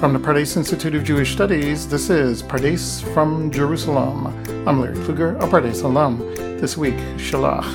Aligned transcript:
From 0.00 0.14
the 0.14 0.18
Pardes 0.18 0.56
Institute 0.56 0.94
of 0.94 1.04
Jewish 1.04 1.34
Studies, 1.34 1.86
this 1.86 2.08
is 2.08 2.42
Pardes 2.42 3.02
from 3.12 3.50
Jerusalem. 3.50 4.28
I'm 4.66 4.80
Larry 4.80 4.96
Kluger, 4.96 5.36
a 5.36 5.46
Pardes 5.46 5.84
alum. 5.84 6.20
This 6.58 6.74
week, 6.74 6.94
Shalach. 7.18 7.66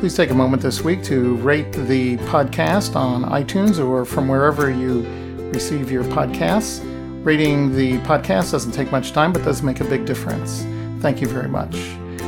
Please 0.00 0.16
take 0.16 0.30
a 0.30 0.34
moment 0.34 0.62
this 0.62 0.82
week 0.82 1.04
to 1.04 1.36
rate 1.36 1.70
the 1.70 2.16
podcast 2.26 2.96
on 2.96 3.22
iTunes 3.26 3.78
or 3.78 4.04
from 4.04 4.26
wherever 4.26 4.68
you 4.68 5.06
receive 5.54 5.92
your 5.92 6.02
podcasts. 6.02 6.82
Rating 7.24 7.72
the 7.76 7.98
podcast 7.98 8.50
doesn't 8.50 8.72
take 8.72 8.90
much 8.90 9.12
time, 9.12 9.32
but 9.32 9.44
does 9.44 9.62
make 9.62 9.78
a 9.78 9.84
big 9.84 10.04
difference. 10.06 10.66
Thank 10.98 11.20
you 11.20 11.28
very 11.28 11.48
much. 11.48 11.74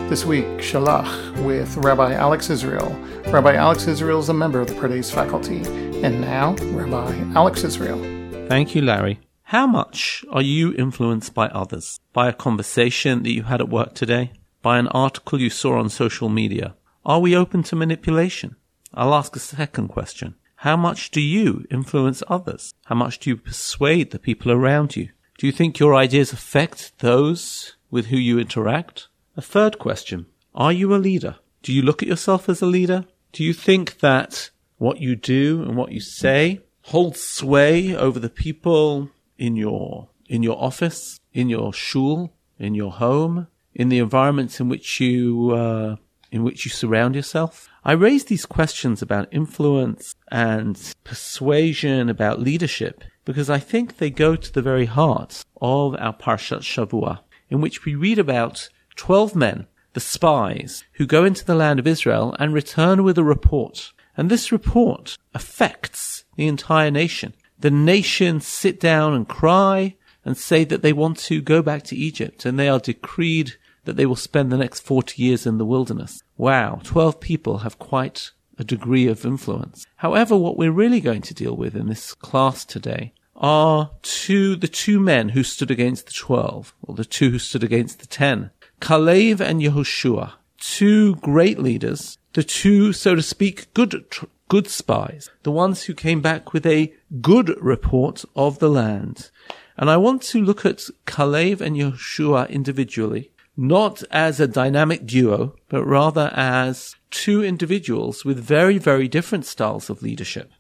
This 0.09 0.25
week, 0.25 0.45
Shalach 0.59 1.45
with 1.45 1.77
Rabbi 1.79 2.13
Alex 2.13 2.49
Israel. 2.49 2.97
Rabbi 3.27 3.55
Alex 3.55 3.89
Israel 3.89 4.21
is 4.21 4.29
a 4.29 4.35
member 4.35 4.61
of 4.61 4.69
the 4.69 4.75
Pardes 4.75 5.13
faculty. 5.13 5.63
And 6.05 6.21
now, 6.21 6.55
Rabbi 6.61 7.13
Alex 7.35 7.65
Israel. 7.65 8.16
Thank 8.49 8.77
you, 8.77 8.83
Larry. 8.83 9.19
How 9.43 9.67
much 9.67 10.25
are 10.31 10.41
you 10.41 10.73
influenced 10.75 11.35
by 11.35 11.49
others? 11.49 11.99
By 12.13 12.29
a 12.29 12.33
conversation 12.33 13.25
that 13.25 13.33
you 13.33 13.43
had 13.43 13.61
at 13.61 13.69
work 13.69 13.95
today? 13.95 14.33
By 14.63 14.79
an 14.79 14.87
article 14.89 15.41
you 15.41 15.51
saw 15.51 15.79
on 15.81 15.91
social 15.91 16.29
media? 16.29 16.77
Are 17.05 17.19
we 17.19 17.37
open 17.37 17.65
to 17.65 17.77
manipulation? 17.77 18.55
I'll 18.95 19.15
ask 19.15 19.35
a 19.35 19.41
second 19.41 19.89
question. 19.89 20.37
How 20.57 20.77
much 20.77 21.11
do 21.11 21.21
you 21.21 21.67
influence 21.73 22.23
others? 22.29 22.73
How 22.85 22.95
much 22.95 23.19
do 23.19 23.31
you 23.31 23.37
persuade 23.37 24.13
the 24.13 24.19
people 24.21 24.53
around 24.53 24.95
you? 24.95 25.09
Do 25.39 25.47
you 25.47 25.53
think 25.53 25.81
your 25.81 25.97
ideas 25.97 26.33
affect 26.33 27.01
those 27.01 27.77
with 27.91 28.07
who 28.07 28.17
you 28.17 28.39
interact? 28.39 29.09
A 29.37 29.43
third 29.43 29.81
question. 29.81 30.27
Are 30.55 30.73
you 30.73 30.95
a 30.95 30.97
leader? 30.97 31.37
Do 31.63 31.73
you 31.73 31.83
look 31.83 32.01
at 32.01 32.09
yourself 32.09 32.49
as 32.49 32.63
a 32.63 32.67
leader? 32.67 33.07
Do 33.33 33.43
you 33.43 33.53
think 33.53 33.99
that 33.99 34.51
what 34.79 35.01
you 35.01 35.17
do 35.17 35.63
and 35.63 35.77
what 35.77 35.91
you 35.91 36.01
say 36.01 36.61
hold 36.87 37.17
sway 37.17 37.97
over 37.97 38.19
the 38.21 38.31
people 38.31 39.11
in 39.39 39.57
your 39.57 40.09
in 40.29 40.43
your 40.43 40.61
office, 40.63 41.21
in 41.33 41.49
your 41.49 41.73
shul, 41.73 42.33
in 42.59 42.75
your 42.75 42.93
home, 42.93 43.47
in 43.75 43.89
the 43.89 43.99
environments 43.99 44.61
in 44.61 44.69
which 44.69 45.01
you 45.01 45.51
uh, 45.53 45.97
in 46.31 46.45
which 46.45 46.65
you 46.65 46.71
surround 46.71 47.15
yourself? 47.15 47.69
I 47.85 47.93
raise 47.93 48.25
these 48.25 48.47
questions 48.47 49.03
about 49.03 49.29
influence 49.33 50.15
and 50.31 50.77
persuasion, 51.05 52.09
about 52.09 52.41
leadership, 52.41 53.05
because 53.25 53.49
I 53.49 53.59
think 53.61 53.97
they 53.99 54.11
go 54.11 54.35
to 54.37 54.53
the 54.53 54.63
very 54.63 54.87
heart 54.87 55.45
of 55.61 55.95
our 55.97 56.15
Parshat 56.15 56.63
Shavua, 56.63 57.21
in 57.49 57.61
which 57.61 57.85
we 57.85 57.95
read 57.95 58.19
about 58.19 58.69
twelve 58.97 59.35
men, 59.35 59.67
the 59.93 60.01
spies, 60.01 60.85
who 60.95 61.07
go 61.07 61.25
into 61.25 61.45
the 61.45 61.55
land 61.55 61.79
of 61.79 61.87
Israel 61.87 62.35
and 62.39 62.53
return 62.53 63.03
with 63.03 63.19
a 63.19 63.25
report. 63.25 63.93
And 64.17 64.31
this 64.31 64.51
report 64.51 65.19
affects 65.35 66.25
the 66.37 66.47
entire 66.47 66.91
nation. 66.91 67.35
The 67.59 67.71
nation 67.71 68.41
sit 68.41 68.81
down 68.81 69.15
and 69.15 69.29
cry 69.29 69.97
and 70.25 70.37
say 70.37 70.65
that 70.65 70.83
they 70.83 70.93
want 70.93 71.19
to 71.19 71.41
go 71.41 71.63
back 71.63 71.85
to 71.85 71.97
Egypt 71.97 72.45
and 72.45 72.59
they 72.59 72.69
are 72.69 72.81
decreed 72.81 73.55
that 73.85 73.97
they 73.97 74.07
will 74.07 74.17
spend 74.17 74.51
the 74.51 74.59
next 74.59 74.81
40 74.81 75.23
years 75.23 75.47
in 75.47 75.59
the 75.59 75.65
wilderness. 75.65 76.23
Wow, 76.37 76.81
12 76.83 77.21
people 77.21 77.59
have 77.59 77.79
quite 77.79 78.33
a 78.59 78.65
degree 78.65 79.07
of 79.07 79.25
influence. 79.25 79.87
However, 79.97 80.37
what 80.37 80.57
we're 80.57 80.73
really 80.73 81.01
going 81.01 81.23
to 81.23 81.35
deal 81.35 81.57
with 81.57 81.77
in 81.77 81.89
this 81.89 82.15
class 82.15 82.65
today 82.65 83.13
are 83.37 83.91
two, 84.03 84.57
the 84.57 84.69
two 84.69 84.99
men 84.99 85.31
who 85.31 85.43
stood 85.43 85.71
against 85.71 86.07
the 86.07 86.13
12, 86.13 86.75
or 86.83 86.95
the 86.95 87.05
two 87.05 87.31
who 87.31 87.39
stood 87.39 87.63
against 87.63 88.01
the 88.01 88.07
10. 88.07 88.51
Kalev 88.81 89.41
and 89.41 89.61
Yehoshua, 89.61 90.33
two 90.59 91.17
great 91.17 91.59
leaders, 91.59 92.19
the 92.37 92.45
two, 92.45 92.93
so 92.93 93.15
to 93.15 93.23
speak, 93.23 93.73
good 93.73 94.05
good 94.49 94.69
spies, 94.69 95.31
the 95.43 95.51
ones 95.51 95.85
who 95.85 95.95
came 95.95 96.21
back 96.21 96.53
with 96.53 96.67
a 96.67 96.93
good 97.23 97.49
report 97.63 98.27
of 98.37 98.59
the 98.59 98.69
land. 98.69 99.31
And 99.79 99.89
I 99.89 99.97
want 99.97 100.21
to 100.25 100.43
look 100.43 100.67
at 100.67 100.91
Kalev 101.07 101.63
and 101.63 101.77
Yehoshua 101.77 102.51
individually, 102.51 103.33
not 103.57 104.03
as 104.11 104.39
a 104.39 104.47
dynamic 104.47 105.07
duo, 105.07 105.57
but 105.71 105.85
rather 105.85 106.31
as 106.35 106.95
two 107.11 107.43
individuals 107.43 108.23
with 108.23 108.39
very, 108.39 108.77
very 108.77 109.09
different 109.09 109.47
styles 109.47 109.89
of 109.89 110.03
leadership. 110.03 110.53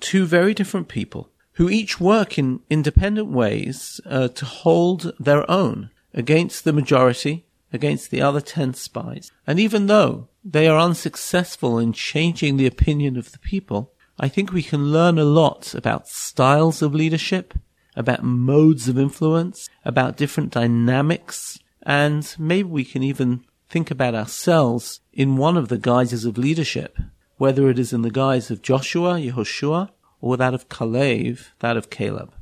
Two 0.00 0.24
very 0.24 0.54
different 0.54 0.88
people 0.88 1.28
who 1.54 1.68
each 1.68 2.00
work 2.00 2.38
in 2.38 2.60
independent 2.70 3.28
ways 3.28 4.00
uh, 4.06 4.28
to 4.28 4.46
hold 4.46 5.12
their 5.20 5.48
own 5.50 5.90
against 6.14 6.64
the 6.64 6.72
majority, 6.72 7.44
against 7.72 8.10
the 8.10 8.22
other 8.22 8.40
ten 8.40 8.74
spies. 8.74 9.30
And 9.46 9.58
even 9.58 9.86
though 9.86 10.28
they 10.44 10.66
are 10.68 10.78
unsuccessful 10.78 11.78
in 11.78 11.92
changing 11.92 12.56
the 12.56 12.66
opinion 12.66 13.16
of 13.16 13.32
the 13.32 13.38
people, 13.38 13.92
I 14.18 14.28
think 14.28 14.52
we 14.52 14.62
can 14.62 14.92
learn 14.92 15.18
a 15.18 15.24
lot 15.24 15.74
about 15.74 16.08
styles 16.08 16.82
of 16.82 16.94
leadership, 16.94 17.54
about 17.96 18.22
modes 18.22 18.88
of 18.88 18.98
influence, 18.98 19.68
about 19.84 20.16
different 20.16 20.52
dynamics, 20.52 21.58
and 21.82 22.34
maybe 22.38 22.68
we 22.68 22.84
can 22.84 23.02
even 23.02 23.44
think 23.68 23.90
about 23.90 24.14
ourselves 24.14 25.00
in 25.12 25.36
one 25.36 25.56
of 25.56 25.68
the 25.68 25.78
guises 25.78 26.24
of 26.24 26.36
leadership, 26.36 26.98
whether 27.36 27.70
it 27.70 27.78
is 27.78 27.92
in 27.92 28.02
the 28.02 28.10
guise 28.10 28.50
of 28.50 28.62
Joshua, 28.62 29.14
Yehoshua, 29.14 29.90
or 30.20 30.36
that 30.36 30.54
of 30.54 30.68
Kalev, 30.68 31.46
that 31.60 31.76
of 31.76 31.88
Caleb. 31.88 32.34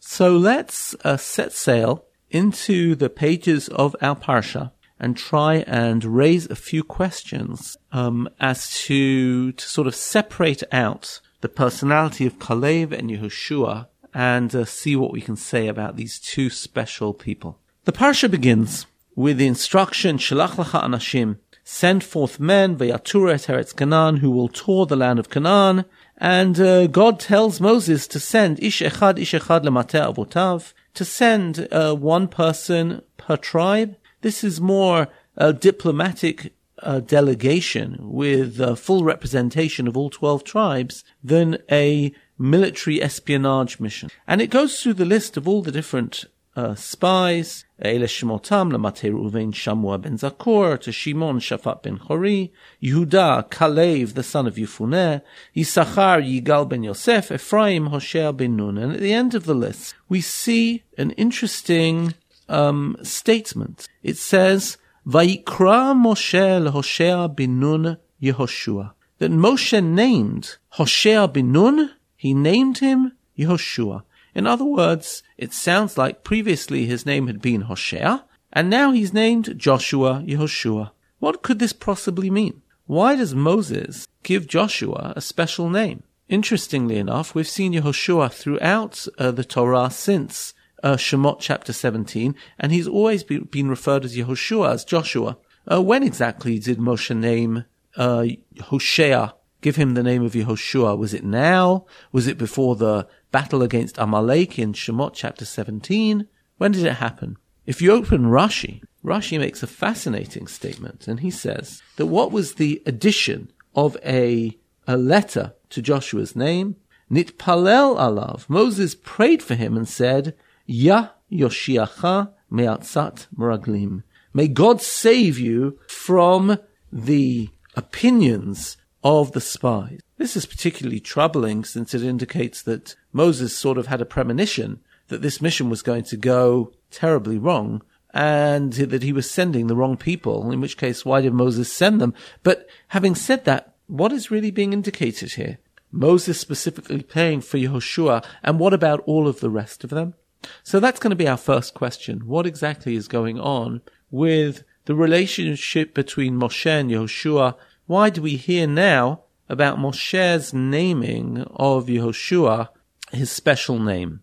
So 0.00 0.36
let's 0.36 0.96
uh, 1.04 1.16
set 1.16 1.52
sail 1.52 2.04
into 2.30 2.94
the 2.94 3.10
pages 3.10 3.68
of 3.68 3.94
our 4.00 4.16
Parsha 4.16 4.72
and 4.98 5.16
try 5.16 5.64
and 5.66 6.04
raise 6.04 6.46
a 6.50 6.54
few 6.56 6.84
questions 6.84 7.76
um, 7.90 8.28
as 8.38 8.78
to 8.80 9.52
to 9.52 9.66
sort 9.66 9.86
of 9.86 9.94
separate 9.94 10.62
out 10.72 11.20
the 11.40 11.48
personality 11.48 12.26
of 12.26 12.38
Kalev 12.38 12.92
and 12.92 13.10
Yehoshua 13.10 13.86
and 14.12 14.54
uh, 14.54 14.64
see 14.64 14.96
what 14.96 15.12
we 15.12 15.20
can 15.20 15.36
say 15.36 15.68
about 15.68 15.96
these 15.96 16.18
two 16.18 16.50
special 16.50 17.14
people. 17.14 17.58
The 17.84 17.92
parsha 17.92 18.30
begins 18.30 18.86
with 19.16 19.38
the 19.38 19.46
instruction 19.46 20.18
Shalach 20.18 20.56
lecha 20.56 20.82
anashim, 20.82 21.38
send 21.64 22.04
forth 22.04 22.38
men 22.38 22.76
vayatur 22.76 23.32
et 23.32 23.42
eretz 23.42 23.74
Canaan 23.74 24.16
who 24.16 24.30
will 24.30 24.48
tour 24.48 24.86
the 24.86 24.96
land 24.96 25.18
of 25.18 25.30
Canaan. 25.30 25.84
And 26.18 26.60
uh, 26.60 26.86
God 26.86 27.18
tells 27.18 27.60
Moses 27.60 28.06
to 28.08 28.20
send 28.20 28.62
ish 28.62 28.80
echad 28.80 29.18
ish 29.18 29.32
echad 29.32 29.64
lemateh 29.64 30.14
avotav, 30.14 30.74
to 31.00 31.04
send 31.06 31.66
uh, 31.72 31.94
one 31.94 32.28
person 32.28 33.00
per 33.16 33.34
tribe 33.34 33.96
this 34.20 34.44
is 34.44 34.60
more 34.60 35.08
a 35.34 35.50
diplomatic 35.50 36.52
uh, 36.82 37.00
delegation 37.00 37.96
with 38.00 38.78
full 38.78 39.02
representation 39.02 39.88
of 39.88 39.96
all 39.96 40.10
12 40.10 40.44
tribes 40.44 41.02
than 41.24 41.56
a 41.70 42.12
military 42.38 43.02
espionage 43.02 43.80
mission. 43.80 44.10
And 44.26 44.42
it 44.42 44.50
goes 44.50 44.82
through 44.82 44.94
the 44.94 45.06
list 45.06 45.38
of 45.38 45.48
all 45.48 45.62
the 45.62 45.72
different 45.72 46.26
uh, 46.54 46.74
spies, 46.74 47.64
Eile 47.82 48.04
Shemotam, 48.04 48.72
Lamate 48.72 49.10
Ruvain 49.10 49.52
Shamua 49.52 50.00
ben 50.00 50.18
Zakor, 50.18 50.78
to 50.80 50.92
Shimon 50.92 51.38
Shaphat 51.38 51.82
ben 51.82 51.98
Chori, 51.98 52.50
Yehuda, 52.82 53.48
Kalev, 53.48 54.14
the 54.14 54.22
son 54.22 54.46
of 54.46 54.56
Yefuneh, 54.56 55.22
Yisachar, 55.56 56.22
Yigal 56.22 56.68
ben 56.68 56.82
Yosef, 56.82 57.32
Ephraim, 57.32 57.86
Hoshea 57.86 58.32
ben 58.32 58.56
Nun. 58.56 58.76
And 58.76 58.92
at 58.92 59.00
the 59.00 59.14
end 59.14 59.34
of 59.34 59.44
the 59.44 59.54
list, 59.54 59.94
we 60.08 60.20
see 60.20 60.82
an 60.98 61.12
interesting 61.12 62.14
um, 62.50 62.96
statement. 63.02 63.88
It 64.02 64.18
says, 64.18 64.76
Vayikra 65.06 65.94
Moshe 65.94 66.68
leHoshea 66.68 67.34
bin 67.34 67.60
Nun 67.60 67.96
Yehoshua. 68.22 68.92
That 69.18 69.30
Moshe 69.30 69.82
named 69.82 70.58
Hoshea 70.70 71.28
bin 71.28 71.52
Nun, 71.52 71.92
he 72.16 72.34
named 72.34 72.78
him 72.78 73.12
Yehoshua. 73.38 74.02
In 74.34 74.46
other 74.46 74.64
words, 74.64 75.22
it 75.36 75.52
sounds 75.52 75.98
like 75.98 76.24
previously 76.24 76.86
his 76.86 77.04
name 77.04 77.26
had 77.26 77.40
been 77.40 77.62
Hoshea, 77.62 78.24
and 78.52 78.70
now 78.70 78.92
he's 78.92 79.12
named 79.12 79.58
Joshua 79.58 80.22
Yehoshua. 80.26 80.90
What 81.18 81.42
could 81.42 81.58
this 81.58 81.72
possibly 81.72 82.30
mean? 82.30 82.62
Why 82.86 83.14
does 83.16 83.34
Moses 83.34 84.06
give 84.22 84.46
Joshua 84.46 85.12
a 85.14 85.20
special 85.20 85.70
name? 85.70 86.02
Interestingly 86.28 86.96
enough, 86.96 87.34
we've 87.34 87.48
seen 87.48 87.72
Yehoshua 87.72 88.32
throughout 88.32 89.06
uh, 89.18 89.30
the 89.30 89.44
Torah 89.44 89.90
since 89.90 90.54
uh, 90.82 90.96
Shemot 90.96 91.38
chapter 91.40 91.72
17, 91.72 92.34
and 92.58 92.72
he's 92.72 92.88
always 92.88 93.22
be, 93.24 93.38
been 93.38 93.68
referred 93.68 94.04
as 94.04 94.16
Yehoshua, 94.16 94.74
as 94.74 94.84
Joshua. 94.84 95.36
Uh, 95.70 95.82
when 95.82 96.02
exactly 96.02 96.58
did 96.58 96.78
Moshe 96.78 97.14
name 97.16 97.64
uh, 97.96 98.26
Hoshea, 98.60 99.34
give 99.60 99.76
him 99.76 99.94
the 99.94 100.02
name 100.02 100.22
of 100.24 100.32
Yehoshua? 100.32 100.96
Was 100.96 101.14
it 101.14 101.24
now? 101.24 101.86
Was 102.12 102.26
it 102.26 102.38
before 102.38 102.76
the 102.76 103.06
battle 103.30 103.62
against 103.62 103.98
Amalek 103.98 104.58
in 104.58 104.72
Shemot 104.72 105.12
chapter 105.14 105.44
17? 105.44 106.26
When 106.58 106.72
did 106.72 106.84
it 106.84 106.94
happen? 106.94 107.36
If 107.66 107.80
you 107.80 107.92
open 107.92 108.24
Rashi, 108.24 108.82
Rashi 109.04 109.38
makes 109.38 109.62
a 109.62 109.66
fascinating 109.66 110.46
statement, 110.46 111.08
and 111.08 111.20
he 111.20 111.30
says 111.30 111.82
that 111.96 112.06
what 112.06 112.32
was 112.32 112.54
the 112.54 112.82
addition 112.86 113.50
of 113.74 113.96
a, 114.04 114.58
a 114.86 114.96
letter 114.96 115.54
to 115.70 115.82
Joshua's 115.82 116.34
name? 116.34 116.76
Nitpalel 117.10 117.96
alav. 117.96 118.48
Moses 118.48 118.94
prayed 118.94 119.42
for 119.42 119.54
him 119.54 119.76
and 119.76 119.88
said, 119.88 120.34
Ya 120.66 121.10
Yoshiacha 121.30 122.32
Me'atzat 122.50 123.26
Meraglim. 123.36 124.02
May 124.32 124.48
God 124.48 124.80
save 124.80 125.38
you 125.38 125.78
from 125.88 126.58
the 126.92 127.50
opinions 127.74 128.76
of 129.02 129.32
the 129.32 129.40
spies. 129.40 130.00
This 130.18 130.36
is 130.36 130.46
particularly 130.46 131.00
troubling 131.00 131.64
since 131.64 131.94
it 131.94 132.02
indicates 132.02 132.62
that 132.62 132.94
Moses 133.12 133.56
sort 133.56 133.78
of 133.78 133.86
had 133.86 134.00
a 134.00 134.06
premonition 134.06 134.80
that 135.08 135.22
this 135.22 135.40
mission 135.40 135.68
was 135.70 135.82
going 135.82 136.04
to 136.04 136.16
go 136.16 136.72
terribly 136.90 137.38
wrong 137.38 137.82
and 138.12 138.72
that 138.72 139.02
he 139.02 139.12
was 139.12 139.30
sending 139.30 139.66
the 139.66 139.76
wrong 139.76 139.96
people, 139.96 140.50
in 140.50 140.60
which 140.60 140.76
case, 140.76 141.04
why 141.04 141.20
did 141.20 141.32
Moses 141.32 141.72
send 141.72 142.00
them? 142.00 142.14
But 142.42 142.66
having 142.88 143.14
said 143.14 143.44
that, 143.44 143.74
what 143.86 144.12
is 144.12 144.30
really 144.30 144.50
being 144.50 144.72
indicated 144.72 145.32
here? 145.32 145.58
Moses 145.92 146.38
specifically 146.38 147.02
paying 147.02 147.40
for 147.40 147.58
Yehoshua, 147.58 148.24
and 148.42 148.58
what 148.58 148.74
about 148.74 149.00
all 149.06 149.26
of 149.26 149.40
the 149.40 149.50
rest 149.50 149.84
of 149.84 149.90
them? 149.90 150.14
So 150.62 150.80
that's 150.80 151.00
going 151.00 151.10
to 151.10 151.16
be 151.16 151.28
our 151.28 151.36
first 151.36 151.74
question. 151.74 152.20
What 152.26 152.46
exactly 152.46 152.94
is 152.94 153.08
going 153.08 153.38
on 153.38 153.82
with 154.10 154.64
the 154.86 154.94
relationship 154.94 155.94
between 155.94 156.38
Moshe 156.38 156.66
and 156.66 156.90
Yehoshua? 156.90 157.56
Why 157.90 158.08
do 158.08 158.22
we 158.22 158.36
hear 158.36 158.68
now 158.68 159.22
about 159.48 159.80
Moshe's 159.80 160.54
naming 160.54 161.42
of 161.56 161.86
Yehoshua, 161.86 162.68
his 163.10 163.32
special 163.32 163.80
name? 163.80 164.20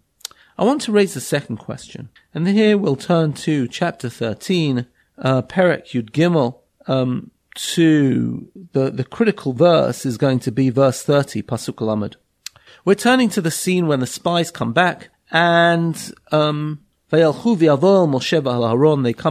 I 0.58 0.64
want 0.64 0.84
to 0.84 0.94
raise 0.94 1.18
a 1.18 1.19
second 1.19 1.58
question, 1.58 2.08
and 2.34 2.48
here 2.48 2.78
we'll 2.78 2.96
turn 2.96 3.34
to 3.34 3.68
chapter 3.68 4.08
13, 4.08 4.88
uh, 5.18 5.42
Perek 5.42 5.88
Yud 5.88 6.12
Gimel, 6.12 6.60
um, 6.88 7.31
to 7.56 8.48
the, 8.72 8.90
the 8.90 9.04
critical 9.04 9.52
verse 9.52 10.06
is 10.06 10.18
going 10.18 10.40
to 10.40 10.52
be 10.54 10.70
verse 10.70 11.04
30, 11.04 11.42
Pasuk 11.42 11.86
Lamed. 11.86 12.16
We're 12.86 12.96
turning 12.96 13.28
to 13.31 13.42
the 13.42 13.52
scene 13.52 13.88
when 13.88 14.00
the 14.00 14.08
spies 14.08 14.50
come 14.50 14.72
back 14.72 15.10
and, 15.30 16.13
um, 16.31 16.86
they 17.09 17.21
come 17.21 17.36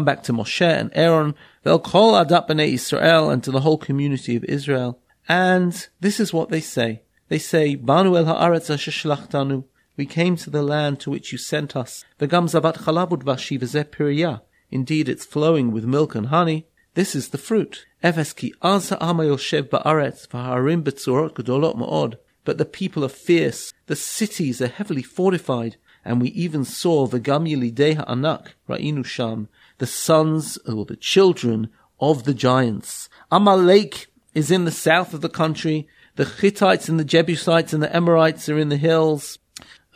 back 0.04 0.22
to 0.22 0.32
Moshe 0.32 0.62
and 0.62 0.90
Aaron, 0.94 1.34
they'll 1.62 1.78
call 1.78 2.14
Adat 2.14 2.48
B'nai 2.48 2.72
Israel 2.72 3.30
and 3.30 3.44
to 3.44 3.50
the 3.50 3.60
whole 3.60 3.78
community 3.78 4.36
of 4.36 4.44
Israel. 4.44 4.98
And 5.28 5.86
this 6.00 6.18
is 6.18 6.32
what 6.32 6.48
they 6.48 6.60
say. 6.60 7.02
They 7.28 7.38
say, 7.38 7.74
Banu 7.74 8.16
el 8.16 8.24
ha'aretz 8.24 9.64
we 9.96 10.06
came 10.06 10.36
to 10.36 10.50
the 10.50 10.62
land 10.62 11.00
to 11.00 11.10
which 11.10 11.32
you 11.32 11.38
sent 11.38 11.74
us. 11.74 12.04
V'gam 12.20 12.48
zavat 12.48 12.78
chalabud 12.84 13.22
vashi 13.22 13.58
v'zeh 13.58 14.40
Indeed, 14.70 15.08
it's 15.08 15.24
flowing 15.24 15.72
with 15.72 15.84
milk 15.84 16.14
and 16.14 16.26
honey. 16.26 16.66
This 16.94 17.14
is 17.14 17.28
the 17.28 17.38
fruit. 17.38 17.86
Efes 18.04 18.36
ki 18.36 18.52
az 18.62 18.90
ha'ama 18.90 19.24
yoshev 19.24 19.70
ba'aretz 19.70 20.28
v'ha'arim 20.28 20.82
b'tzorot 20.82 21.32
gedolot 21.32 21.76
ma'od. 21.76 22.16
But 22.44 22.58
the 22.58 22.64
people 22.64 23.04
are 23.04 23.08
fierce. 23.08 23.72
The 23.86 23.96
cities 23.96 24.60
are 24.60 24.68
heavily 24.68 25.02
fortified. 25.02 25.76
And 26.06 26.20
we 26.20 26.28
even 26.28 26.64
saw 26.64 27.08
v'gam 27.08 27.50
yilidei 27.50 27.96
ha'anak, 27.96 28.52
ra'inu 28.68 29.04
sham, 29.04 29.48
the 29.78 29.88
sons 29.88 30.56
or 30.58 30.84
the 30.84 30.94
children 30.94 31.68
of 31.98 32.22
the 32.22 32.32
giants. 32.32 33.08
Amalek 33.32 34.06
is 34.32 34.52
in 34.52 34.64
the 34.64 34.70
south 34.70 35.12
of 35.14 35.20
the 35.20 35.28
country. 35.28 35.88
The 36.14 36.24
Hittites 36.24 36.88
and 36.88 37.00
the 37.00 37.04
Jebusites 37.04 37.72
and 37.72 37.82
the 37.82 37.94
Amorites 37.94 38.48
are 38.48 38.56
in 38.56 38.68
the 38.68 38.76
hills. 38.76 39.40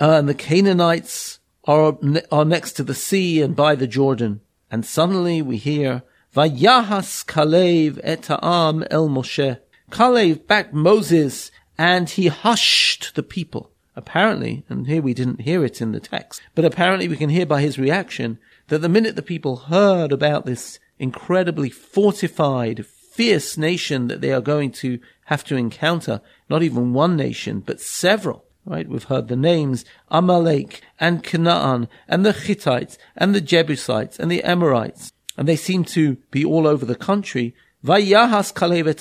Uh, 0.01 0.19
and 0.19 0.29
the 0.29 0.35
Canaanites 0.35 1.39
are, 1.65 1.97
are 2.33 2.45
next 2.45 2.73
to 2.73 2.83
the 2.83 2.95
sea 2.95 3.41
and 3.41 3.55
by 3.55 3.77
the 3.77 3.87
Jordan. 3.87 4.41
And 4.69 4.85
suddenly 4.85 5.41
we 5.41 5.59
hear, 5.59 6.03
Vayahas 6.35 7.25
Kalev 7.25 8.01
et 8.03 8.27
ha'am 8.27 8.85
el 8.91 9.09
Moshe. 9.09 9.61
Kalev 9.93 10.45
backed 10.49 10.75
Moses 10.75 11.53
and 11.79 12.11
he 12.11 12.27
hushed 12.27 13.15
the 13.15 13.23
people. 13.23 13.71
Apparently, 14.00 14.64
and 14.70 14.87
here 14.87 15.02
we 15.02 15.12
didn't 15.12 15.43
hear 15.43 15.62
it 15.62 15.82
in 15.82 15.93
the 15.93 16.00
text, 16.00 16.41
but 16.55 16.64
apparently 16.64 17.06
we 17.06 17.19
can 17.19 17.29
hear 17.29 17.44
by 17.44 17.61
his 17.61 17.79
reaction 17.79 18.38
that 18.69 18.79
the 18.79 18.88
minute 18.88 19.14
the 19.14 19.20
people 19.20 19.56
heard 19.56 20.11
about 20.11 20.47
this 20.47 20.79
incredibly 20.99 21.69
fortified, 21.69 22.87
fierce 22.87 23.58
nation 23.58 24.08
that 24.08 24.23
they 24.23 24.32
are 24.32 24.41
going 24.41 24.73
to 24.73 24.99
have 25.26 25.44
to 25.44 25.55
encounter, 25.55 26.23
not 26.49 26.62
even 26.62 26.94
one 26.94 27.14
nation, 27.14 27.61
but 27.61 27.79
several, 27.79 28.47
Right? 28.64 28.88
We've 28.88 29.05
heard 29.05 29.29
the 29.29 29.37
names 29.37 29.85
Amalek 30.08 30.81
and 30.99 31.23
Canaan 31.23 31.87
and 32.08 32.25
the 32.25 32.32
Hittites 32.32 32.97
and 33.19 33.35
the 33.35 33.43
Jebusites 33.43 34.19
and 34.19 34.31
the 34.31 34.43
Amorites. 34.43 35.12
And 35.37 35.47
they 35.47 35.56
seem 35.56 35.85
to 35.97 36.17
be 36.31 36.43
all 36.43 36.67
over 36.67 36.87
the 36.87 36.94
country. 36.94 37.55
Vayahas 37.85 38.55
Kalev 38.55 38.88
et. 38.88 39.00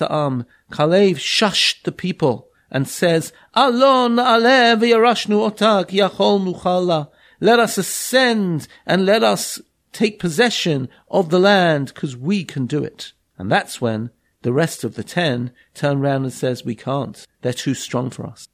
Kalev 0.72 1.16
shushed 1.16 1.84
the 1.84 1.94
people 1.94 2.49
and 2.72 2.88
says, 2.88 3.34
Alon 3.54 4.16
alev 4.16 4.82
yarashnu 4.82 5.52
otak 5.52 5.90
yachol 5.90 6.44
nuchala. 6.44 7.10
Let 7.40 7.60
us 7.60 7.78
ascend 7.78 8.68
and 8.86 9.06
let 9.06 9.24
us 9.24 9.62
take 9.94 10.20
possession 10.20 10.90
of 11.10 11.30
the 11.30 11.40
land 11.40 11.94
because 11.94 12.16
we 12.16 12.44
can 12.44 12.66
do 12.66 12.84
it. 12.84 13.14
And 13.38 13.52
that's 13.52 13.80
when 13.80 14.12
the 14.42 14.54
rest 14.54 14.84
of 14.84 14.96
the 14.96 15.04
ten 15.04 15.52
turn 15.74 16.00
round 16.00 16.26
and 16.26 16.34
says, 16.34 16.66
we 16.66 16.76
can't. 16.76 17.26
They're 17.42 17.54
too 17.54 17.74
strong 17.74 18.10
for 18.10 18.26
us. 18.26 18.48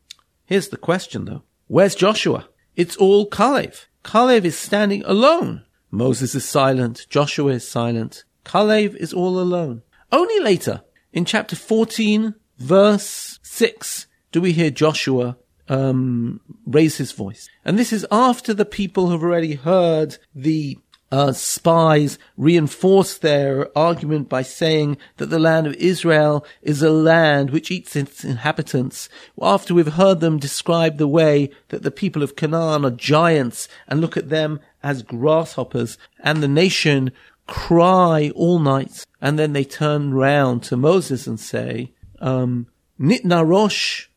Here's 0.46 0.70
the 0.70 0.78
question 0.78 1.26
though. 1.26 1.44
Where's 1.68 1.96
Joshua? 1.96 2.48
It's 2.76 2.96
all 2.98 3.30
Kalev. 3.30 3.86
Kalev 4.04 4.46
is 4.46 4.58
standing 4.58 5.04
alone. 5.06 5.64
Moses 5.90 6.36
is 6.36 6.46
silent. 6.46 7.08
Joshua 7.10 7.54
is 7.54 7.68
silent. 7.68 8.24
Kalev 8.44 8.96
is 8.96 9.14
all 9.14 9.40
alone. 9.40 9.82
Only 10.12 10.40
later, 10.40 10.84
in 11.12 11.26
chapter 11.26 11.56
14, 11.56 12.36
verse 12.58 13.40
6, 13.44 14.08
do 14.32 14.42
we 14.42 14.52
hear 14.52 14.70
Joshua 14.70 15.38
um, 15.68 16.42
raise 16.66 16.98
his 16.98 17.12
voice. 17.12 17.50
And 17.64 17.78
this 17.78 17.92
is 17.92 18.06
after 18.12 18.54
the 18.54 18.66
people 18.66 19.10
have 19.10 19.24
already 19.24 19.56
heard 19.56 20.18
the 20.34 20.78
uh, 21.12 21.32
spies 21.32 22.18
reinforce 22.36 23.18
their 23.18 23.76
argument 23.78 24.28
by 24.28 24.42
saying 24.42 24.98
that 25.18 25.28
the 25.28 25.40
land 25.40 25.68
of 25.68 25.74
Israel 25.76 26.46
is 26.62 26.82
a 26.82 26.90
land 26.90 27.52
which 27.52 27.72
eats 27.72 27.96
its 27.96 28.24
inhabitants. 28.24 29.08
After 29.42 29.74
we've 29.74 29.94
heard 29.94 30.20
them 30.20 30.40
describe 30.40 30.98
the 30.98 31.08
way 31.08 31.52
that 31.70 31.84
the 31.84 31.92
people 31.92 32.24
of 32.24 32.36
Canaan 32.36 32.86
are 32.86 32.92
giants 32.92 33.68
and 33.88 34.02
look 34.02 34.18
at 34.18 34.30
them 34.30 34.60
as 34.84 35.04
grasshoppers 35.04 35.98
and 36.20 36.42
the 36.42 36.48
nation 36.48 37.12
cry 37.48 38.32
all 38.36 38.58
night 38.58 39.06
and 39.22 39.38
then 39.38 39.54
they 39.54 39.64
turn 39.64 40.14
round 40.14 40.64
to 40.64 40.76
Moses 40.76 41.28
and 41.28 41.40
say, 41.40 41.94
um, 42.20 42.68
Nitna 43.00 43.48
Rosh. 43.48 44.08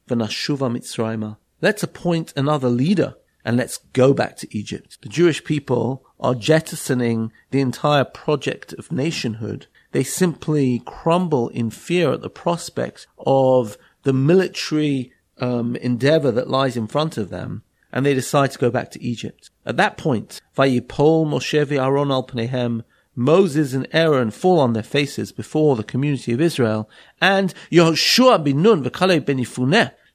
Let's 1.60 1.82
appoint 1.82 2.32
another 2.36 2.68
leader 2.68 3.14
and 3.44 3.56
let's 3.56 3.78
go 3.92 4.12
back 4.12 4.36
to 4.36 4.56
Egypt. 4.56 4.98
The 5.02 5.08
Jewish 5.08 5.44
people 5.44 6.04
are 6.20 6.34
jettisoning 6.34 7.32
the 7.50 7.60
entire 7.60 8.04
project 8.04 8.72
of 8.74 8.92
nationhood. 8.92 9.66
They 9.92 10.04
simply 10.04 10.82
crumble 10.84 11.48
in 11.48 11.70
fear 11.70 12.12
at 12.12 12.20
the 12.20 12.30
prospect 12.30 13.06
of 13.18 13.76
the 14.02 14.12
military 14.12 15.12
um, 15.38 15.76
endeavor 15.76 16.30
that 16.32 16.50
lies 16.50 16.76
in 16.76 16.86
front 16.86 17.16
of 17.16 17.30
them, 17.30 17.62
and 17.92 18.04
they 18.04 18.14
decide 18.14 18.50
to 18.52 18.58
go 18.58 18.70
back 18.70 18.90
to 18.90 19.02
Egypt. 19.02 19.50
At 19.64 19.76
that 19.78 19.96
point, 19.96 20.40
Vayipol 20.56 21.26
Moshe 21.26 21.72
Aaron 21.72 22.10
al 22.10 22.24
Moses 23.18 23.74
and 23.74 23.88
Aaron 23.92 24.30
fall 24.30 24.60
on 24.60 24.74
their 24.74 24.82
faces 24.84 25.32
before 25.32 25.74
the 25.74 25.82
community 25.82 26.32
of 26.32 26.40
Israel, 26.40 26.88
and 27.20 27.52
Nun 27.70 27.96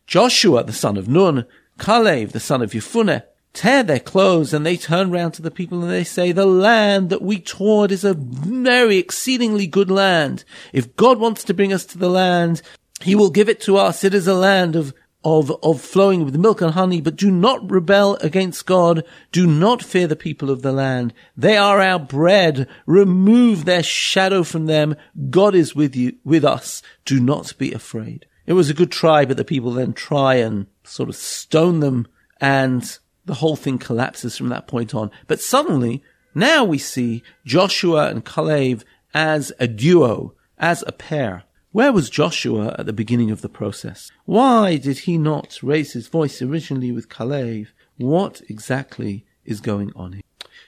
Joshua 0.07 0.63
the 0.63 0.71
son 0.71 0.95
of 0.95 1.09
Nun, 1.09 1.45
Kalev 1.77 2.31
the 2.31 2.39
son 2.39 2.61
of 2.61 2.71
Yefuneh, 2.71 3.23
tear 3.51 3.83
their 3.83 3.99
clothes 3.99 4.53
and 4.53 4.65
they 4.65 4.77
turn 4.77 5.11
round 5.11 5.33
to 5.33 5.41
the 5.41 5.51
people 5.51 5.83
and 5.83 5.91
they 5.91 6.05
say, 6.05 6.31
the 6.31 6.45
land 6.45 7.09
that 7.09 7.21
we 7.21 7.39
toured 7.39 7.91
is 7.91 8.05
a 8.05 8.13
very 8.13 8.97
exceedingly 8.97 9.67
good 9.67 9.91
land. 9.91 10.45
If 10.71 10.95
God 10.95 11.19
wants 11.19 11.43
to 11.43 11.53
bring 11.53 11.73
us 11.73 11.85
to 11.87 11.97
the 11.97 12.09
land, 12.09 12.61
he 13.01 13.15
will 13.15 13.29
give 13.29 13.49
it 13.49 13.59
to 13.61 13.75
us. 13.75 14.03
It 14.03 14.13
is 14.13 14.27
a 14.27 14.33
land 14.33 14.75
of 14.75 14.93
of, 15.23 15.51
of 15.63 15.81
flowing 15.81 16.25
with 16.25 16.37
milk 16.37 16.61
and 16.61 16.73
honey, 16.73 17.01
but 17.01 17.15
do 17.15 17.31
not 17.31 17.69
rebel 17.69 18.15
against 18.17 18.65
God. 18.65 19.03
Do 19.31 19.47
not 19.47 19.83
fear 19.83 20.07
the 20.07 20.15
people 20.15 20.49
of 20.49 20.61
the 20.61 20.71
land. 20.71 21.13
They 21.37 21.57
are 21.57 21.79
our 21.79 21.99
bread. 21.99 22.67
Remove 22.85 23.65
their 23.65 23.83
shadow 23.83 24.43
from 24.43 24.65
them. 24.65 24.95
God 25.29 25.55
is 25.55 25.75
with 25.75 25.95
you, 25.95 26.17
with 26.23 26.43
us. 26.43 26.81
Do 27.05 27.19
not 27.19 27.57
be 27.57 27.73
afraid. 27.73 28.25
It 28.45 28.53
was 28.53 28.69
a 28.69 28.73
good 28.73 28.91
try, 28.91 29.25
but 29.25 29.37
the 29.37 29.45
people 29.45 29.71
then 29.71 29.93
try 29.93 30.35
and 30.35 30.67
sort 30.83 31.09
of 31.09 31.15
stone 31.15 31.79
them 31.79 32.07
and 32.41 32.99
the 33.25 33.35
whole 33.35 33.55
thing 33.55 33.77
collapses 33.77 34.37
from 34.37 34.49
that 34.49 34.67
point 34.67 34.93
on. 34.93 35.09
But 35.27 35.39
suddenly, 35.39 36.03
now 36.35 36.63
we 36.63 36.77
see 36.77 37.23
Joshua 37.45 38.09
and 38.09 38.25
Caleb 38.25 38.83
as 39.13 39.53
a 39.59 39.67
duo, 39.67 40.33
as 40.57 40.83
a 40.85 40.91
pair. 40.91 41.43
Where 41.73 41.91
was 41.91 42.11
Joshua 42.11 42.75
at 42.77 42.85
the 42.85 42.93
beginning 42.93 43.31
of 43.31 43.41
the 43.41 43.49
process? 43.49 44.11
Why 44.25 44.77
did 44.77 44.99
he 44.99 45.17
not 45.17 45.57
raise 45.63 45.93
his 45.93 46.07
voice 46.07 46.39
originally 46.39 46.91
with 46.91 47.09
Caleb? 47.09 47.65
What 47.97 48.43
exactly 48.47 49.25
is 49.43 49.59
going 49.59 49.91
on 49.95 50.13
here? 50.13 50.21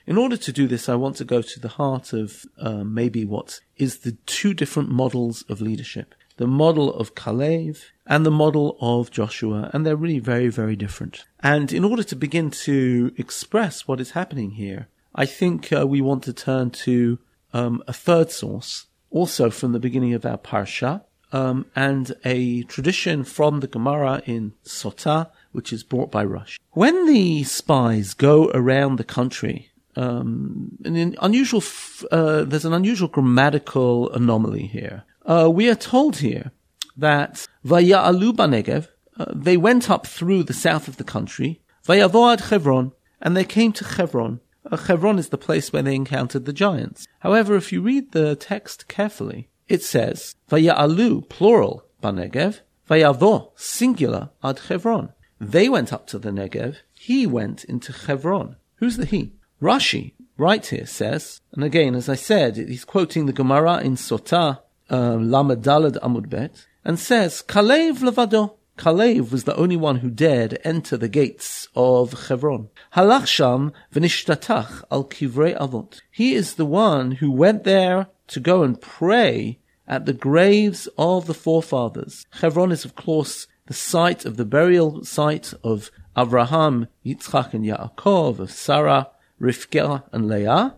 In 0.08 0.18
order 0.18 0.36
to 0.38 0.52
do 0.52 0.66
this, 0.66 0.90
I 0.90 0.96
want 0.96 1.16
to 1.18 1.24
go 1.24 1.44
to 1.44 1.60
the 1.60 1.68
heart 1.68 2.12
of 2.12 2.48
uh, 2.58 2.84
maybe 2.84 3.24
what 3.24 3.60
is 3.78 4.00
the 4.00 4.14
two 4.26 4.56
different 4.56 4.90
models 4.90 5.46
of 5.48 5.62
leadership. 5.62 6.16
The 6.38 6.48
model 6.48 6.92
of 6.92 7.14
Caleb 7.14 7.76
and 8.08 8.26
the 8.26 8.32
model 8.32 8.76
of 8.82 9.12
Joshua, 9.12 9.70
and 9.74 9.86
they're 9.86 9.96
really 9.96 10.18
very, 10.18 10.48
very 10.48 10.76
different. 10.76 11.26
And 11.42 11.72
in 11.72 11.86
order 11.86 12.02
to 12.02 12.16
begin 12.16 12.50
to 12.66 13.14
express 13.16 13.88
what 13.88 14.02
is 14.02 14.12
happening 14.12 14.52
here, 14.52 14.88
I 15.14 15.28
think 15.28 15.72
uh, 15.72 15.86
we 15.86 16.02
want 16.02 16.24
to 16.24 16.34
turn 16.34 16.72
to 16.72 17.20
um, 17.54 17.84
a 17.88 17.94
third 17.94 18.32
source, 18.32 18.88
also 19.16 19.50
from 19.50 19.72
the 19.72 19.80
beginning 19.80 20.14
of 20.14 20.26
our 20.26 20.38
parsha, 20.38 21.02
um, 21.32 21.66
and 21.74 22.14
a 22.26 22.64
tradition 22.64 23.24
from 23.24 23.62
the 23.62 23.68
Gemara 23.68 24.22
in 24.26 24.54
Sotah, 24.66 25.32
which 25.54 25.72
is 25.72 25.84
brought 25.84 26.12
by 26.12 26.26
Rashi. 26.26 26.58
When 26.72 27.06
the 27.06 27.44
spies 27.44 28.14
go 28.14 28.52
around 28.54 28.98
the 28.98 29.06
country, 29.06 29.72
um, 29.96 30.78
an 30.84 31.16
unusual, 31.22 31.64
uh, 32.12 32.44
there's 32.44 32.66
an 32.66 32.74
unusual 32.74 33.08
grammatical 33.08 34.12
anomaly 34.12 34.68
here. 34.68 35.04
Uh, 35.26 35.50
we 35.50 35.70
are 35.70 35.76
told 35.76 36.18
here 36.18 36.52
that 36.98 37.48
Vaya'alu 37.66 38.34
Banegev, 38.34 38.90
uh, 39.18 39.26
they 39.34 39.56
went 39.56 39.90
up 39.90 40.06
through 40.06 40.44
the 40.44 40.54
south 40.54 40.90
of 40.90 40.98
the 40.98 41.06
country, 41.06 41.62
Vayavoad 41.88 42.50
Chevron, 42.50 42.92
and 43.22 43.36
they 43.36 43.46
came 43.46 43.72
to 43.72 43.86
Chevron. 43.86 44.42
Uh, 44.70 44.78
Chevron 44.78 45.20
is 45.20 45.30
the 45.30 45.38
place 45.38 45.72
where 45.72 45.84
they 45.84 45.96
encountered 45.96 46.46
the 46.46 46.54
giants. 46.54 47.08
However, 47.20 47.56
if 47.56 47.72
you 47.72 47.82
read 47.82 48.12
the 48.12 48.36
text 48.36 48.88
carefully, 48.88 49.50
it 49.68 49.84
says, 49.84 50.36
Vaya'alu, 50.50 51.30
plural, 51.30 51.86
Banegev, 52.02 52.62
Vayavo, 52.90 53.52
singular, 53.56 54.30
ad 54.44 54.60
Chevron. 54.68 55.14
They 55.40 55.70
went 55.70 55.92
up 55.92 56.08
to 56.08 56.20
the 56.20 56.30
Negev, 56.30 56.78
he 56.94 57.28
went 57.28 57.64
into 57.66 57.92
Chevron. 57.92 58.56
Who's 58.76 58.98
the 58.98 59.06
he? 59.06 59.34
Rashi, 59.62 60.14
right 60.38 60.66
here, 60.66 60.86
says, 60.86 61.42
and 61.54 61.64
again, 61.64 61.96
as 61.96 62.10
I 62.10 62.16
said, 62.16 62.58
he's 62.58 62.86
quoting 62.86 63.26
the 63.26 63.34
Gemara 63.34 63.80
in 63.80 63.96
Sotah, 63.96 64.60
uh, 64.90 65.16
Lamed 65.16 65.64
Dalet 65.64 66.00
Amud 66.02 66.30
Bet, 66.30 66.66
and 66.84 67.00
says, 67.00 67.44
Kalev 67.48 68.00
levado. 68.00 68.56
Kalev 68.78 69.32
was 69.32 69.46
the 69.46 69.56
only 69.56 69.78
one 69.78 69.98
who 69.98 70.10
dared 70.10 70.60
enter 70.64 70.98
the 70.98 71.08
gates 71.08 71.68
of 71.76 72.28
Hebron. 72.28 72.70
Halach 72.94 73.26
sham 73.26 73.72
v'nishtatach 73.94 74.84
al 74.92 75.06
kivrei 75.06 75.58
avot. 75.58 76.02
He 76.12 76.34
is 76.34 76.56
the 76.56 76.66
one 76.66 77.12
who 77.12 77.32
went 77.32 77.64
there 77.64 78.08
to 78.28 78.40
go 78.40 78.64
and 78.64 78.80
pray 78.80 79.60
at 79.88 80.06
the 80.06 80.14
graves 80.14 80.88
of 80.98 81.26
the 81.26 81.34
forefathers. 81.34 82.26
Hebron 82.42 82.72
is, 82.72 82.84
of 82.84 82.96
course, 82.96 83.48
the 83.68 83.74
site 83.74 84.26
of 84.26 84.38
the 84.38 84.46
burial 84.46 85.04
site 85.06 85.54
of 85.64 85.90
Abraham, 86.18 86.88
Yitzchak, 87.06 87.54
and 87.54 87.66
Yaakov, 87.66 88.40
of 88.40 88.52
Sarah, 88.52 89.10
Rivka, 89.40 90.04
and 90.12 90.28
Leah. 90.28 90.76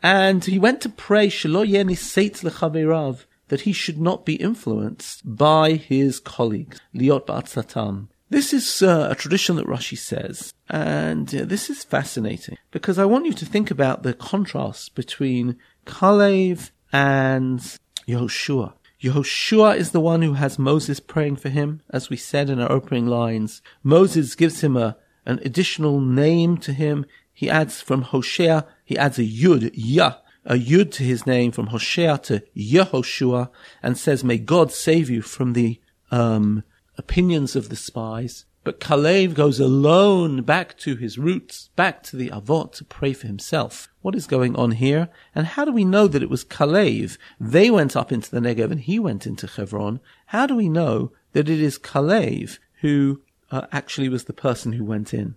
And 0.00 0.44
he 0.44 0.58
went 0.58 0.80
to 0.82 0.88
pray, 0.88 1.28
Shelo 1.28 1.66
yeni 1.66 1.94
seit 1.94 2.34
lechaverav, 2.34 3.24
that 3.52 3.68
he 3.68 3.72
should 3.74 4.00
not 4.00 4.24
be 4.24 4.36
influenced 4.36 5.20
by 5.36 5.72
his 5.72 6.18
colleagues, 6.18 6.80
liot 6.94 7.26
ba'atzatam. 7.26 8.08
This 8.30 8.54
is 8.54 8.80
uh, 8.80 9.08
a 9.10 9.14
tradition 9.14 9.56
that 9.56 9.66
Rashi 9.66 9.98
says, 9.98 10.54
and 10.70 11.28
uh, 11.34 11.44
this 11.44 11.68
is 11.68 11.84
fascinating 11.84 12.56
because 12.70 12.98
I 12.98 13.04
want 13.04 13.26
you 13.26 13.34
to 13.34 13.44
think 13.44 13.70
about 13.70 14.04
the 14.04 14.14
contrast 14.14 14.94
between 14.94 15.58
Kalev 15.84 16.70
and 16.94 17.60
Yehoshua. 18.08 18.72
Yehoshua 19.02 19.76
is 19.76 19.90
the 19.90 20.00
one 20.00 20.22
who 20.22 20.32
has 20.32 20.58
Moses 20.58 20.98
praying 20.98 21.36
for 21.36 21.50
him, 21.50 21.82
as 21.90 22.08
we 22.08 22.16
said 22.16 22.48
in 22.48 22.58
our 22.58 22.72
opening 22.72 23.06
lines. 23.06 23.60
Moses 23.82 24.34
gives 24.34 24.62
him 24.62 24.78
a, 24.78 24.96
an 25.26 25.40
additional 25.44 26.00
name 26.00 26.56
to 26.56 26.72
him. 26.72 27.04
He 27.34 27.50
adds 27.50 27.82
from 27.82 28.00
Hosea, 28.00 28.66
he 28.82 28.96
adds 28.96 29.18
a 29.18 29.24
Yud, 29.24 29.72
Yah, 29.74 30.14
a 30.44 30.54
yud 30.54 30.90
to 30.92 31.02
his 31.02 31.26
name 31.26 31.52
from 31.52 31.68
Hoshea 31.68 32.18
to 32.24 32.42
Yehoshua 32.56 33.50
and 33.82 33.96
says, 33.96 34.24
may 34.24 34.38
God 34.38 34.72
save 34.72 35.08
you 35.08 35.22
from 35.22 35.52
the, 35.52 35.80
um, 36.10 36.64
opinions 36.98 37.56
of 37.56 37.68
the 37.68 37.76
spies. 37.76 38.44
But 38.64 38.78
Kalev 38.78 39.34
goes 39.34 39.58
alone 39.58 40.42
back 40.42 40.78
to 40.78 40.94
his 40.94 41.18
roots, 41.18 41.70
back 41.74 42.02
to 42.04 42.16
the 42.16 42.30
Avot 42.30 42.72
to 42.74 42.84
pray 42.84 43.12
for 43.12 43.26
himself. 43.26 43.88
What 44.02 44.14
is 44.14 44.28
going 44.28 44.54
on 44.54 44.72
here? 44.72 45.08
And 45.34 45.46
how 45.46 45.64
do 45.64 45.72
we 45.72 45.84
know 45.84 46.06
that 46.06 46.22
it 46.22 46.30
was 46.30 46.44
Kalev? 46.44 47.18
They 47.40 47.70
went 47.70 47.96
up 47.96 48.12
into 48.12 48.30
the 48.30 48.40
Negev 48.40 48.70
and 48.70 48.80
he 48.80 49.00
went 49.00 49.26
into 49.26 49.48
Hebron. 49.48 49.98
How 50.26 50.46
do 50.46 50.54
we 50.54 50.68
know 50.68 51.10
that 51.32 51.48
it 51.48 51.60
is 51.60 51.76
Kalev 51.78 52.58
who 52.82 53.20
uh, 53.50 53.66
actually 53.72 54.08
was 54.08 54.24
the 54.24 54.32
person 54.32 54.74
who 54.74 54.84
went 54.84 55.12
in? 55.12 55.34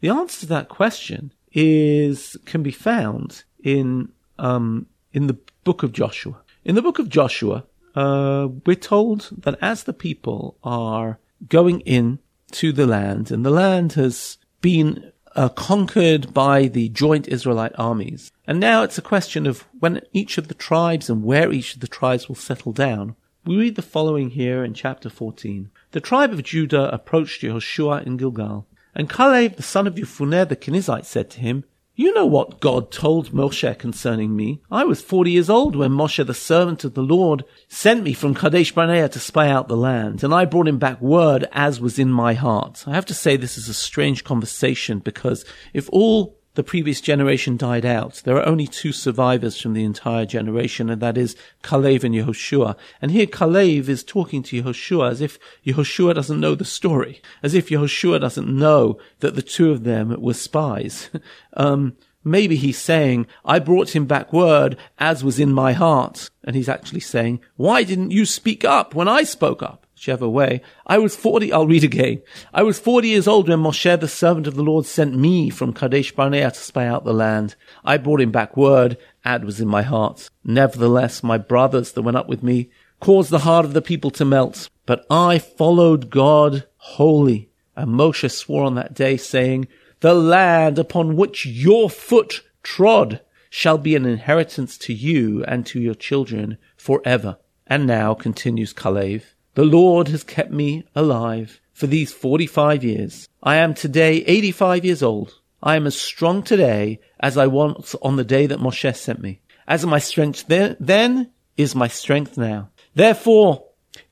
The 0.00 0.08
answer 0.08 0.40
to 0.40 0.46
that 0.46 0.68
question 0.68 1.32
is, 1.52 2.36
can 2.44 2.64
be 2.64 2.72
found 2.72 3.44
in 3.62 4.10
um, 4.38 4.86
in 5.12 5.26
the 5.26 5.38
book 5.64 5.82
of 5.82 5.92
Joshua. 5.92 6.40
In 6.64 6.74
the 6.74 6.82
book 6.82 6.98
of 6.98 7.08
Joshua, 7.08 7.64
uh, 7.94 8.48
we're 8.66 8.76
told 8.76 9.30
that 9.36 9.58
as 9.60 9.84
the 9.84 9.92
people 9.92 10.56
are 10.62 11.18
going 11.48 11.80
in 11.80 12.18
to 12.52 12.72
the 12.72 12.86
land, 12.86 13.30
and 13.30 13.44
the 13.44 13.50
land 13.50 13.94
has 13.94 14.38
been 14.60 15.12
uh, 15.36 15.48
conquered 15.50 16.32
by 16.32 16.66
the 16.66 16.88
joint 16.88 17.28
Israelite 17.28 17.72
armies, 17.78 18.32
and 18.46 18.58
now 18.58 18.82
it's 18.82 18.98
a 18.98 19.02
question 19.02 19.46
of 19.46 19.66
when 19.78 20.00
each 20.12 20.38
of 20.38 20.48
the 20.48 20.54
tribes 20.54 21.10
and 21.10 21.22
where 21.22 21.52
each 21.52 21.74
of 21.74 21.80
the 21.80 21.88
tribes 21.88 22.28
will 22.28 22.36
settle 22.36 22.72
down. 22.72 23.16
We 23.44 23.56
read 23.56 23.76
the 23.76 23.82
following 23.82 24.30
here 24.30 24.64
in 24.64 24.74
chapter 24.74 25.08
14. 25.08 25.70
The 25.92 26.00
tribe 26.00 26.32
of 26.32 26.42
Judah 26.42 26.92
approached 26.92 27.42
Yehoshua 27.42 28.04
in 28.06 28.16
Gilgal, 28.16 28.66
and 28.94 29.08
Caleb, 29.08 29.56
the 29.56 29.62
son 29.62 29.86
of 29.86 29.94
Yefuneh 29.94 30.48
the 30.48 30.56
Kenizzite, 30.56 31.04
said 31.04 31.30
to 31.30 31.40
him, 31.40 31.64
you 31.98 32.14
know 32.14 32.26
what 32.26 32.60
God 32.60 32.92
told 32.92 33.32
Moshe 33.32 33.76
concerning 33.76 34.36
me. 34.36 34.62
I 34.70 34.84
was 34.84 35.02
40 35.02 35.32
years 35.32 35.50
old 35.50 35.74
when 35.74 35.90
Moshe, 35.90 36.24
the 36.24 36.32
servant 36.32 36.84
of 36.84 36.94
the 36.94 37.02
Lord, 37.02 37.42
sent 37.66 38.04
me 38.04 38.12
from 38.12 38.36
Kadesh 38.36 38.70
Barnea 38.70 39.08
to 39.08 39.18
spy 39.18 39.48
out 39.48 39.66
the 39.66 39.76
land, 39.76 40.22
and 40.22 40.32
I 40.32 40.44
brought 40.44 40.68
him 40.68 40.78
back 40.78 41.00
word 41.00 41.48
as 41.50 41.80
was 41.80 41.98
in 41.98 42.12
my 42.12 42.34
heart. 42.34 42.84
I 42.86 42.94
have 42.94 43.06
to 43.06 43.14
say 43.14 43.36
this 43.36 43.58
is 43.58 43.68
a 43.68 43.74
strange 43.74 44.22
conversation 44.22 45.00
because 45.00 45.44
if 45.74 45.88
all 45.90 46.37
the 46.58 46.64
previous 46.64 47.00
generation 47.00 47.56
died 47.56 47.86
out. 47.86 48.20
There 48.24 48.36
are 48.36 48.44
only 48.44 48.66
two 48.66 48.90
survivors 48.90 49.60
from 49.60 49.74
the 49.74 49.84
entire 49.84 50.26
generation, 50.26 50.90
and 50.90 51.00
that 51.00 51.16
is 51.16 51.36
Kalev 51.62 52.02
and 52.02 52.12
Yehoshua. 52.12 52.74
And 53.00 53.12
here 53.12 53.26
Kalev 53.26 53.88
is 53.88 54.02
talking 54.02 54.42
to 54.42 54.60
Yehoshua 54.60 55.08
as 55.12 55.20
if 55.20 55.38
Yehoshua 55.64 56.16
doesn't 56.16 56.40
know 56.40 56.56
the 56.56 56.64
story, 56.64 57.22
as 57.44 57.54
if 57.54 57.68
Yehoshua 57.68 58.20
doesn't 58.20 58.48
know 58.48 58.98
that 59.20 59.36
the 59.36 59.40
two 59.40 59.70
of 59.70 59.84
them 59.84 60.20
were 60.20 60.34
spies. 60.34 61.10
um, 61.52 61.96
maybe 62.24 62.56
he's 62.56 62.78
saying, 62.78 63.28
I 63.44 63.60
brought 63.60 63.94
him 63.94 64.06
back 64.06 64.32
word 64.32 64.76
as 64.98 65.22
was 65.22 65.38
in 65.38 65.52
my 65.52 65.74
heart. 65.74 66.28
And 66.42 66.56
he's 66.56 66.68
actually 66.68 66.98
saying, 66.98 67.38
why 67.54 67.84
didn't 67.84 68.10
you 68.10 68.26
speak 68.26 68.64
up 68.64 68.96
when 68.96 69.06
I 69.06 69.22
spoke 69.22 69.62
up? 69.62 69.86
Whichever 69.98 70.28
way. 70.28 70.62
I 70.86 70.98
was 70.98 71.16
40, 71.16 71.52
I'll 71.52 71.66
read 71.66 71.82
again. 71.82 72.22
I 72.54 72.62
was 72.62 72.78
40 72.78 73.08
years 73.08 73.26
old 73.26 73.48
when 73.48 73.58
Moshe, 73.58 74.00
the 74.00 74.06
servant 74.06 74.46
of 74.46 74.54
the 74.54 74.62
Lord, 74.62 74.86
sent 74.86 75.16
me 75.16 75.50
from 75.50 75.72
Kadesh 75.72 76.12
Barnea 76.12 76.52
to 76.52 76.56
spy 76.56 76.86
out 76.86 77.04
the 77.04 77.12
land. 77.12 77.56
I 77.84 77.96
brought 77.96 78.20
him 78.20 78.30
back 78.30 78.56
word, 78.56 78.96
Ad 79.24 79.44
was 79.44 79.60
in 79.60 79.66
my 79.66 79.82
heart. 79.82 80.30
Nevertheless, 80.44 81.24
my 81.24 81.36
brothers 81.36 81.92
that 81.92 82.02
went 82.02 82.16
up 82.16 82.28
with 82.28 82.44
me 82.44 82.70
caused 83.00 83.30
the 83.30 83.40
heart 83.40 83.64
of 83.64 83.72
the 83.72 83.82
people 83.82 84.12
to 84.12 84.24
melt. 84.24 84.70
But 84.86 85.04
I 85.10 85.40
followed 85.40 86.10
God 86.10 86.66
wholly. 86.76 87.50
And 87.74 87.90
Moshe 87.90 88.30
swore 88.30 88.64
on 88.64 88.76
that 88.76 88.94
day, 88.94 89.16
saying, 89.16 89.66
The 90.00 90.14
land 90.14 90.78
upon 90.78 91.16
which 91.16 91.44
your 91.44 91.90
foot 91.90 92.42
trod 92.62 93.20
shall 93.50 93.78
be 93.78 93.96
an 93.96 94.06
inheritance 94.06 94.78
to 94.78 94.94
you 94.94 95.44
and 95.44 95.66
to 95.66 95.80
your 95.80 95.94
children 95.94 96.58
forever. 96.76 97.38
And 97.66 97.86
now, 97.86 98.14
continues 98.14 98.72
Kalev, 98.72 99.22
the 99.58 99.64
Lord 99.64 100.06
has 100.06 100.22
kept 100.22 100.52
me 100.52 100.84
alive 100.94 101.60
for 101.72 101.88
these 101.88 102.12
45 102.12 102.84
years. 102.84 103.28
I 103.42 103.56
am 103.56 103.74
today 103.74 104.18
85 104.24 104.84
years 104.84 105.02
old. 105.02 105.34
I 105.60 105.74
am 105.74 105.84
as 105.84 105.98
strong 105.98 106.44
today 106.44 107.00
as 107.18 107.36
I 107.36 107.48
was 107.48 107.96
on 108.00 108.14
the 108.14 108.22
day 108.22 108.46
that 108.46 108.60
Moshe 108.60 108.94
sent 108.94 109.20
me. 109.20 109.40
As 109.66 109.84
my 109.84 109.98
strength 109.98 110.44
then 110.46 111.32
is 111.56 111.74
my 111.74 111.88
strength 111.88 112.38
now. 112.38 112.70
Therefore, 112.94 113.64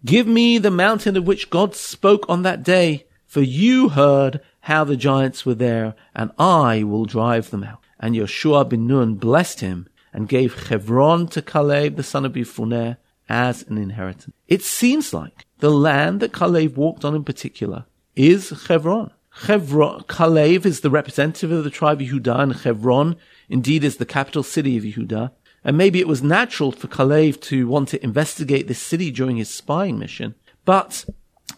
give 0.05 0.26
me 0.26 0.59
the 0.59 0.73
mountain 0.73 1.17
of 1.17 1.29
which 1.29 1.49
God 1.49 1.76
spoke 1.76 2.29
on 2.29 2.43
that 2.43 2.65
day, 2.65 3.07
for 3.25 3.41
you 3.41 3.91
heard 3.91 4.41
how 4.62 4.83
the 4.83 4.97
giants 4.97 5.47
were 5.47 5.55
there, 5.55 5.95
and 6.12 6.33
I 6.41 6.83
will 6.83 7.05
drive 7.05 7.50
them 7.50 7.62
out. 7.62 7.85
And 8.00 8.17
Yeshua 8.17 8.69
bin 8.69 8.88
Nun 8.88 9.15
blessed 9.15 9.61
him 9.61 9.88
and 10.12 10.29
gave 10.29 10.71
Hebron 10.71 11.29
to 11.29 11.41
Caleb 11.41 11.95
the 11.95 12.03
son 12.03 12.25
of 12.25 12.33
Yefuneh 12.33 12.97
as 13.28 13.62
an 13.64 13.78
inheritance. 13.78 14.35
It 14.49 14.62
seems 14.62 15.12
like 15.12 15.47
the 15.59 15.71
land 15.71 16.21
that 16.21 16.33
Kalev 16.33 16.76
walked 16.76 17.04
on 17.04 17.14
in 17.14 17.25
particular 17.25 17.87
is 18.14 18.66
Hebron. 18.68 19.11
Hebron, 19.45 20.04
Kalev 20.04 20.64
is 20.64 20.80
the 20.80 20.90
representative 20.90 21.52
of 21.52 21.64
the 21.64 21.71
tribe 21.71 22.00
of 22.00 22.09
Yehuda, 22.09 22.38
and 22.38 22.52
Hebron 22.54 23.16
indeed 23.49 23.85
is 23.85 23.97
the 23.97 24.06
capital 24.06 24.42
city 24.42 24.76
of 24.76 24.85
Yehuda. 24.85 25.30
And 25.62 25.76
maybe 25.76 26.00
it 26.00 26.09
was 26.09 26.23
natural 26.23 26.73
for 26.73 26.87
Kalev 26.87 27.40
to 27.42 27.66
want 27.66 27.88
to 27.90 28.02
investigate 28.02 28.68
this 28.68 28.78
city 28.78 29.11
during 29.11 29.37
his 29.37 29.50
spying 29.50 29.99
mission. 29.99 30.35
But 30.64 31.04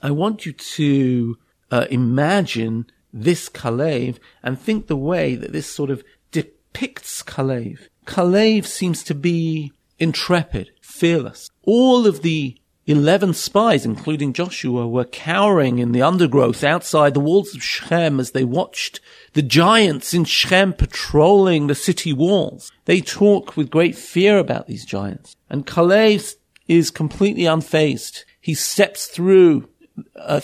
I 0.03 0.11
want 0.11 0.47
you 0.47 0.53
to 0.53 1.39
uh, 1.71 1.87
imagine 1.91 2.87
this 3.13 3.49
Kalev 3.49 4.19
and 4.43 4.59
think 4.59 4.87
the 4.87 4.97
way 4.97 5.35
that 5.35 5.53
this 5.53 5.67
sort 5.71 5.91
of 5.91 6.03
depicts 6.31 7.23
Kalev. 7.23 7.89
Kalev 8.07 8.65
seems 8.65 9.03
to 9.05 9.15
be 9.15 9.73
intrepid, 9.99 10.71
fearless. 10.99 11.51
All 11.65 12.07
of 12.07 12.23
the 12.23 12.57
11 12.89 13.35
spies, 13.35 13.85
including 13.85 14.33
Joshua, 14.33 14.89
were 14.89 15.05
cowering 15.05 15.79
in 15.79 15.93
the 15.93 16.01
undergrowth 16.01 16.65
outside 16.65 17.13
the 17.13 17.21
walls 17.21 17.55
of 17.55 17.63
Shechem 17.63 18.19
as 18.19 18.31
they 18.31 18.45
watched 18.45 19.01
the 19.35 19.43
giants 19.43 20.15
in 20.15 20.25
Shechem 20.25 20.73
patrolling 20.73 21.67
the 21.67 21.75
city 21.75 22.15
walls. 22.15 22.73
They 22.87 23.03
talk 23.03 23.59
with 23.59 23.71
great 23.71 23.95
fear 23.95 24.39
about 24.39 24.67
these 24.67 24.87
giants. 24.87 25.37
And 25.51 25.67
Caleb 25.67 26.23
is 26.67 26.91
completely 26.91 27.43
unfazed. 27.43 28.25
He 28.41 28.55
steps 28.55 29.07
through 29.07 29.69
uh, 30.17 30.41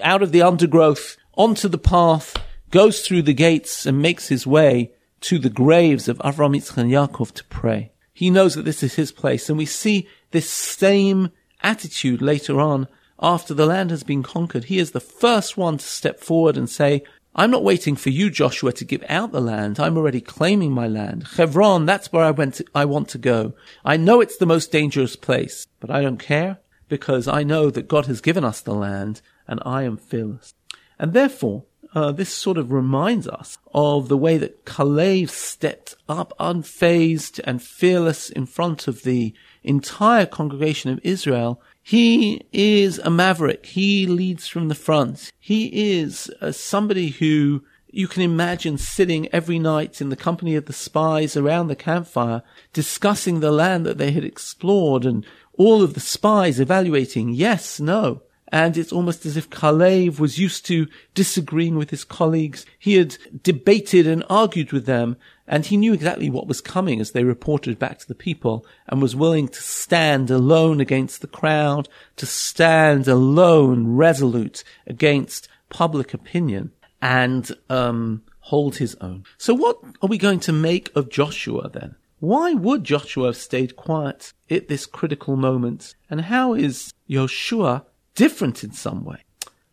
out 0.00 0.22
of 0.22 0.30
the 0.30 0.42
undergrowth 0.42 1.16
onto 1.34 1.66
the 1.66 1.78
path, 1.78 2.36
goes 2.70 3.00
through 3.00 3.22
the 3.22 3.34
gates 3.34 3.84
and 3.84 4.00
makes 4.00 4.28
his 4.28 4.46
way 4.46 4.92
to 5.22 5.40
the 5.40 5.50
graves 5.50 6.06
of 6.08 6.18
Avram, 6.18 6.56
Yitzchak, 6.56 6.76
and 6.76 6.92
Yaakov 6.92 7.32
to 7.32 7.44
pray. 7.44 7.89
He 8.20 8.28
knows 8.28 8.54
that 8.54 8.66
this 8.66 8.82
is 8.82 8.96
his 8.96 9.12
place. 9.12 9.48
And 9.48 9.56
we 9.56 9.64
see 9.64 10.06
this 10.30 10.46
same 10.46 11.30
attitude 11.62 12.20
later 12.20 12.60
on 12.60 12.86
after 13.18 13.54
the 13.54 13.64
land 13.64 13.90
has 13.90 14.02
been 14.02 14.22
conquered. 14.22 14.64
He 14.64 14.78
is 14.78 14.90
the 14.90 15.00
first 15.00 15.56
one 15.56 15.78
to 15.78 15.84
step 15.86 16.20
forward 16.20 16.58
and 16.58 16.68
say, 16.68 17.02
I'm 17.34 17.50
not 17.50 17.64
waiting 17.64 17.96
for 17.96 18.10
you, 18.10 18.28
Joshua, 18.28 18.74
to 18.74 18.84
give 18.84 19.02
out 19.08 19.32
the 19.32 19.40
land. 19.40 19.80
I'm 19.80 19.96
already 19.96 20.20
claiming 20.20 20.70
my 20.70 20.86
land. 20.86 21.28
Hebron, 21.38 21.86
that's 21.86 22.12
where 22.12 22.22
I 22.22 22.30
went 22.30 22.56
to, 22.56 22.66
I 22.74 22.84
want 22.84 23.08
to 23.08 23.16
go. 23.16 23.54
I 23.86 23.96
know 23.96 24.20
it's 24.20 24.36
the 24.36 24.44
most 24.44 24.70
dangerous 24.70 25.16
place, 25.16 25.66
but 25.80 25.90
I 25.90 26.02
don't 26.02 26.18
care 26.18 26.58
because 26.90 27.26
I 27.26 27.42
know 27.42 27.70
that 27.70 27.88
God 27.88 28.04
has 28.04 28.20
given 28.20 28.44
us 28.44 28.60
the 28.60 28.74
land 28.74 29.22
and 29.48 29.60
I 29.64 29.84
am 29.84 29.96
fearless. 29.96 30.52
And 30.98 31.14
therefore, 31.14 31.64
uh, 31.94 32.12
this 32.12 32.32
sort 32.32 32.58
of 32.58 32.72
reminds 32.72 33.26
us 33.26 33.58
of 33.74 34.08
the 34.08 34.16
way 34.16 34.38
that 34.38 34.64
Kalev 34.64 35.30
stepped 35.30 35.96
up 36.08 36.32
unfazed 36.38 37.40
and 37.44 37.62
fearless 37.62 38.30
in 38.30 38.46
front 38.46 38.86
of 38.86 39.02
the 39.02 39.34
entire 39.62 40.26
congregation 40.26 40.90
of 40.90 41.00
Israel. 41.02 41.60
He 41.82 42.42
is 42.52 42.98
a 43.00 43.10
maverick. 43.10 43.66
He 43.66 44.06
leads 44.06 44.46
from 44.46 44.68
the 44.68 44.74
front. 44.74 45.32
He 45.38 45.98
is 45.98 46.30
uh, 46.40 46.52
somebody 46.52 47.08
who 47.08 47.64
you 47.92 48.06
can 48.06 48.22
imagine 48.22 48.78
sitting 48.78 49.28
every 49.32 49.58
night 49.58 50.00
in 50.00 50.10
the 50.10 50.16
company 50.16 50.54
of 50.54 50.66
the 50.66 50.72
spies 50.72 51.36
around 51.36 51.66
the 51.66 51.76
campfire, 51.76 52.42
discussing 52.72 53.40
the 53.40 53.50
land 53.50 53.84
that 53.84 53.98
they 53.98 54.12
had 54.12 54.24
explored 54.24 55.04
and 55.04 55.26
all 55.54 55.82
of 55.82 55.94
the 55.94 56.00
spies 56.00 56.60
evaluating 56.60 57.30
yes, 57.30 57.80
no. 57.80 58.22
And 58.52 58.76
it's 58.76 58.92
almost 58.92 59.24
as 59.26 59.36
if 59.36 59.48
Kalev 59.48 60.18
was 60.18 60.38
used 60.38 60.66
to 60.66 60.88
disagreeing 61.14 61.76
with 61.76 61.90
his 61.90 62.04
colleagues. 62.04 62.66
He 62.78 62.94
had 62.94 63.16
debated 63.42 64.06
and 64.06 64.24
argued 64.28 64.72
with 64.72 64.86
them, 64.86 65.16
and 65.46 65.66
he 65.66 65.76
knew 65.76 65.92
exactly 65.92 66.30
what 66.30 66.48
was 66.48 66.60
coming 66.60 67.00
as 67.00 67.12
they 67.12 67.24
reported 67.24 67.78
back 67.78 67.98
to 67.98 68.08
the 68.08 68.14
people, 68.14 68.66
and 68.88 69.00
was 69.00 69.14
willing 69.14 69.48
to 69.48 69.62
stand 69.62 70.30
alone 70.30 70.80
against 70.80 71.20
the 71.20 71.26
crowd, 71.26 71.88
to 72.16 72.26
stand 72.26 73.06
alone, 73.06 73.96
resolute 73.96 74.64
against 74.86 75.48
public 75.68 76.12
opinion, 76.12 76.72
and 77.00 77.52
um, 77.68 78.22
hold 78.40 78.76
his 78.76 78.96
own. 78.96 79.24
So, 79.38 79.54
what 79.54 79.78
are 80.02 80.08
we 80.08 80.18
going 80.18 80.40
to 80.40 80.52
make 80.52 80.94
of 80.96 81.08
Joshua 81.08 81.68
then? 81.68 81.94
Why 82.18 82.52
would 82.52 82.84
Joshua 82.84 83.28
have 83.28 83.36
stayed 83.36 83.76
quiet 83.76 84.34
at 84.50 84.68
this 84.68 84.84
critical 84.84 85.36
moment? 85.36 85.94
And 86.10 86.20
how 86.20 86.52
is 86.52 86.92
Joshua 87.08 87.86
different 88.14 88.64
in 88.64 88.72
some 88.72 89.04
way? 89.04 89.24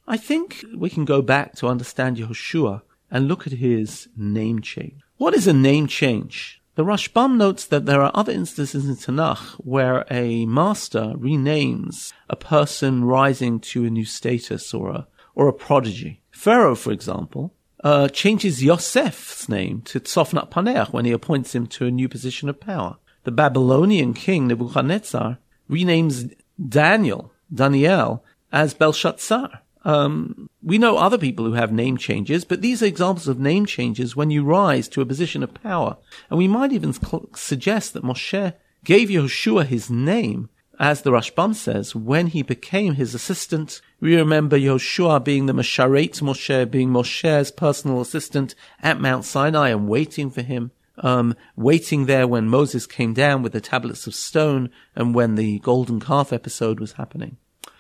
I 0.08 0.17
think 0.17 0.63
we 0.75 0.89
can 0.89 1.06
go 1.06 1.22
back 1.22 1.56
to 1.56 1.67
understand 1.67 2.17
Joshua 2.17 2.84
and 3.12 3.27
look 3.27 3.46
at 3.46 3.53
his 3.53 4.08
name 4.15 4.62
change. 4.62 5.01
What 5.17 5.34
is 5.34 5.48
a 5.48 5.53
name 5.53 5.88
change? 5.88 6.62
The 6.75 6.84
Rashbam 6.84 7.38
notes 7.38 7.65
that 7.65 7.86
there 7.86 8.01
are 8.03 8.12
other 8.13 8.32
instances 8.32 8.88
in 8.88 8.96
Tanakh 8.96 9.56
where 9.56 10.06
a 10.12 10.46
master 10.46 11.13
renames 11.17 12.13
a 12.29 12.36
person 12.36 13.03
rising 13.03 13.60
to 13.72 13.86
a 13.86 13.89
new 13.89 14.06
status 14.06 14.74
or 14.74 14.91
a, 14.91 15.08
or 15.34 15.48
a 15.48 15.53
prodigy. 15.53 16.22
Pharaoh, 16.29 16.75
for 16.75 16.91
example, 16.91 17.56
uh, 17.84 18.08
changes 18.10 18.63
Yosef's 18.63 19.50
name 19.50 19.82
to 19.86 20.00
Tzofnat 20.00 20.51
Paneach 20.51 20.94
when 20.94 21.06
he 21.06 21.12
appoints 21.12 21.56
him 21.56 21.67
to 21.67 21.88
a 21.88 21.91
new 21.91 22.08
position 22.08 22.48
of 22.48 22.60
power. 22.60 22.98
The 23.24 23.32
Babylonian 23.32 24.13
king 24.13 24.48
Nebuchadnezzar 24.48 25.39
renames 25.70 26.34
Daniel, 26.70 27.34
Daniel, 27.53 28.23
as 28.51 28.73
Belshazzar. 28.73 29.61
Um, 29.85 30.49
we 30.61 30.77
know 30.77 30.97
other 30.97 31.17
people 31.17 31.45
who 31.45 31.53
have 31.53 31.71
name 31.71 31.97
changes, 31.97 32.43
but 32.43 32.61
these 32.61 32.83
are 32.83 32.87
examples 32.87 33.27
of 33.27 33.39
name 33.39 33.65
changes 33.65 34.15
when 34.15 34.31
you 34.31 34.43
rise 34.43 34.88
to 34.89 35.01
a 35.01 35.05
position 35.05 35.43
of 35.43 35.53
power. 35.53 35.97
And 36.29 36.38
we 36.38 36.47
might 36.47 36.73
even 36.73 36.91
cl- 36.91 37.29
suggest 37.36 37.93
that 37.93 38.03
Moshe 38.03 38.53
gave 38.83 39.10
Yehoshua 39.10 39.65
his 39.65 39.89
name 39.89 40.49
as 40.79 41.01
the 41.01 41.12
Rashbam 41.12 41.55
says, 41.55 41.95
when 41.95 42.27
he 42.27 42.43
became 42.43 42.93
his 42.93 43.15
assistant, 43.15 43.81
we 43.99 44.15
remember 44.15 44.57
Yoshua 44.57 45.23
being 45.23 45.47
the 45.47 45.53
Masharet 45.53 46.21
Moshe, 46.21 46.69
being 46.69 46.89
Moshe's 46.89 47.51
personal 47.51 47.99
assistant 47.99 48.53
at 48.83 49.01
Mount 49.01 49.25
Sinai 49.25 49.69
and 49.69 49.89
waiting 49.89 50.29
for 50.29 50.43
him, 50.43 50.71
um, 50.99 51.36
waiting 51.55 52.05
there 52.05 52.27
when 52.27 52.49
Moses 52.49 52.86
came 52.86 53.13
down 53.13 53.43
with 53.43 53.53
the 53.53 53.62
tablets 53.62 54.07
of 54.07 54.15
stone 54.15 54.69
and 54.95 55.13
when 55.13 55.36
the 55.36 55.60
golden 55.60 55.99
calf 55.99 56.33
episode 56.33 56.79
was 56.79 56.93
happening. 56.93 57.38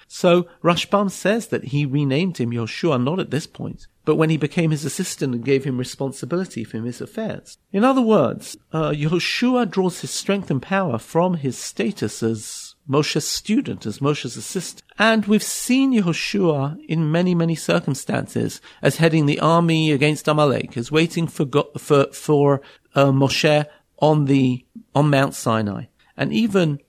So 0.07 0.47
Rashbam 0.63 1.11
says 1.11 1.47
that 1.47 1.65
he 1.65 1.85
renamed 1.85 2.37
him 2.37 2.51
Yoshua 2.51 3.03
not 3.03 3.19
at 3.19 3.29
this 3.29 3.45
point, 3.45 3.87
but 4.05 4.15
when 4.15 4.29
he 4.29 4.37
became 4.37 4.71
his 4.71 4.85
assistant 4.85 5.35
and 5.35 5.43
gave 5.43 5.65
him 5.65 5.77
responsibility 5.77 6.63
for 6.63 6.79
his 6.79 7.01
affairs. 7.01 7.57
In 7.73 7.83
other 7.83 8.01
words, 8.01 8.55
uh, 8.71 8.91
Yoshua 8.91 9.69
draws 9.69 9.99
his 9.99 10.11
strength 10.11 10.49
and 10.49 10.61
power 10.61 10.97
from 10.97 11.35
his 11.35 11.57
status 11.57 12.23
as 12.23 12.66
Moshe's 12.89 13.27
student, 13.27 13.85
as 13.85 13.99
Moshe's 13.99 14.37
assistant. 14.37 14.83
And 14.97 15.25
we've 15.25 15.43
seen 15.43 15.93
Yehoshua 15.93 16.77
in 16.85 17.11
many, 17.11 17.35
many 17.35 17.55
circumstances 17.55 18.61
as 18.81 18.97
heading 18.97 19.25
the 19.25 19.39
army 19.39 19.91
against 19.91 20.27
Amalek, 20.27 20.77
as 20.77 20.91
waiting 20.91 21.27
for, 21.27 21.45
for, 21.77 22.07
for 22.13 22.61
uh, 22.95 23.11
Moshe 23.11 23.65
on 23.99 24.25
the, 24.25 24.65
on 24.95 25.09
Mount 25.09 25.33
Sinai. 25.33 25.85
And 26.15 26.31
even, 26.31 26.79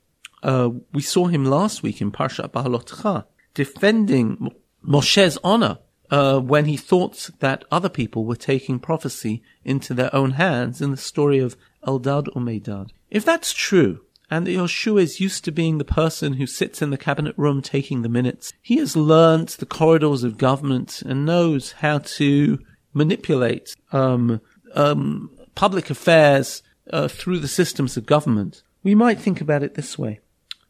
uh, 0.42 0.70
we 0.92 1.02
saw 1.02 1.26
him 1.26 1.44
last 1.44 1.82
week 1.82 2.00
in 2.00 2.12
Parshat 2.12 2.50
Behaalotcha, 2.50 3.24
defending 3.54 4.52
Moshe's 4.86 5.38
honor, 5.42 5.78
uh, 6.10 6.38
when 6.38 6.64
he 6.64 6.76
thought 6.76 7.30
that 7.40 7.64
other 7.70 7.88
people 7.88 8.24
were 8.24 8.36
taking 8.36 8.78
prophecy 8.78 9.42
into 9.64 9.92
their 9.92 10.14
own 10.14 10.32
hands 10.32 10.80
in 10.80 10.90
the 10.90 10.96
story 10.96 11.38
of 11.38 11.56
Eldad 11.86 12.28
Umedad. 12.34 12.90
If 13.10 13.24
that's 13.24 13.52
true, 13.52 14.00
and 14.30 14.46
Yoshua 14.46 15.02
is 15.02 15.20
used 15.20 15.44
to 15.44 15.52
being 15.52 15.78
the 15.78 15.84
person 15.84 16.34
who 16.34 16.46
sits 16.46 16.82
in 16.82 16.90
the 16.90 16.98
cabinet 16.98 17.34
room 17.38 17.62
taking 17.62 18.02
the 18.02 18.08
minutes. 18.08 18.52
He 18.60 18.76
has 18.76 18.96
learnt 18.96 19.50
the 19.58 19.66
corridors 19.66 20.22
of 20.22 20.36
government 20.36 21.02
and 21.02 21.24
knows 21.24 21.72
how 21.72 21.98
to 21.98 22.58
manipulate 22.92 23.74
um, 23.92 24.40
um, 24.74 25.30
public 25.54 25.88
affairs 25.88 26.62
uh, 26.92 27.08
through 27.08 27.38
the 27.38 27.48
systems 27.48 27.96
of 27.96 28.04
government. 28.04 28.62
We 28.82 28.94
might 28.94 29.18
think 29.18 29.40
about 29.40 29.62
it 29.62 29.74
this 29.74 29.98
way. 29.98 30.20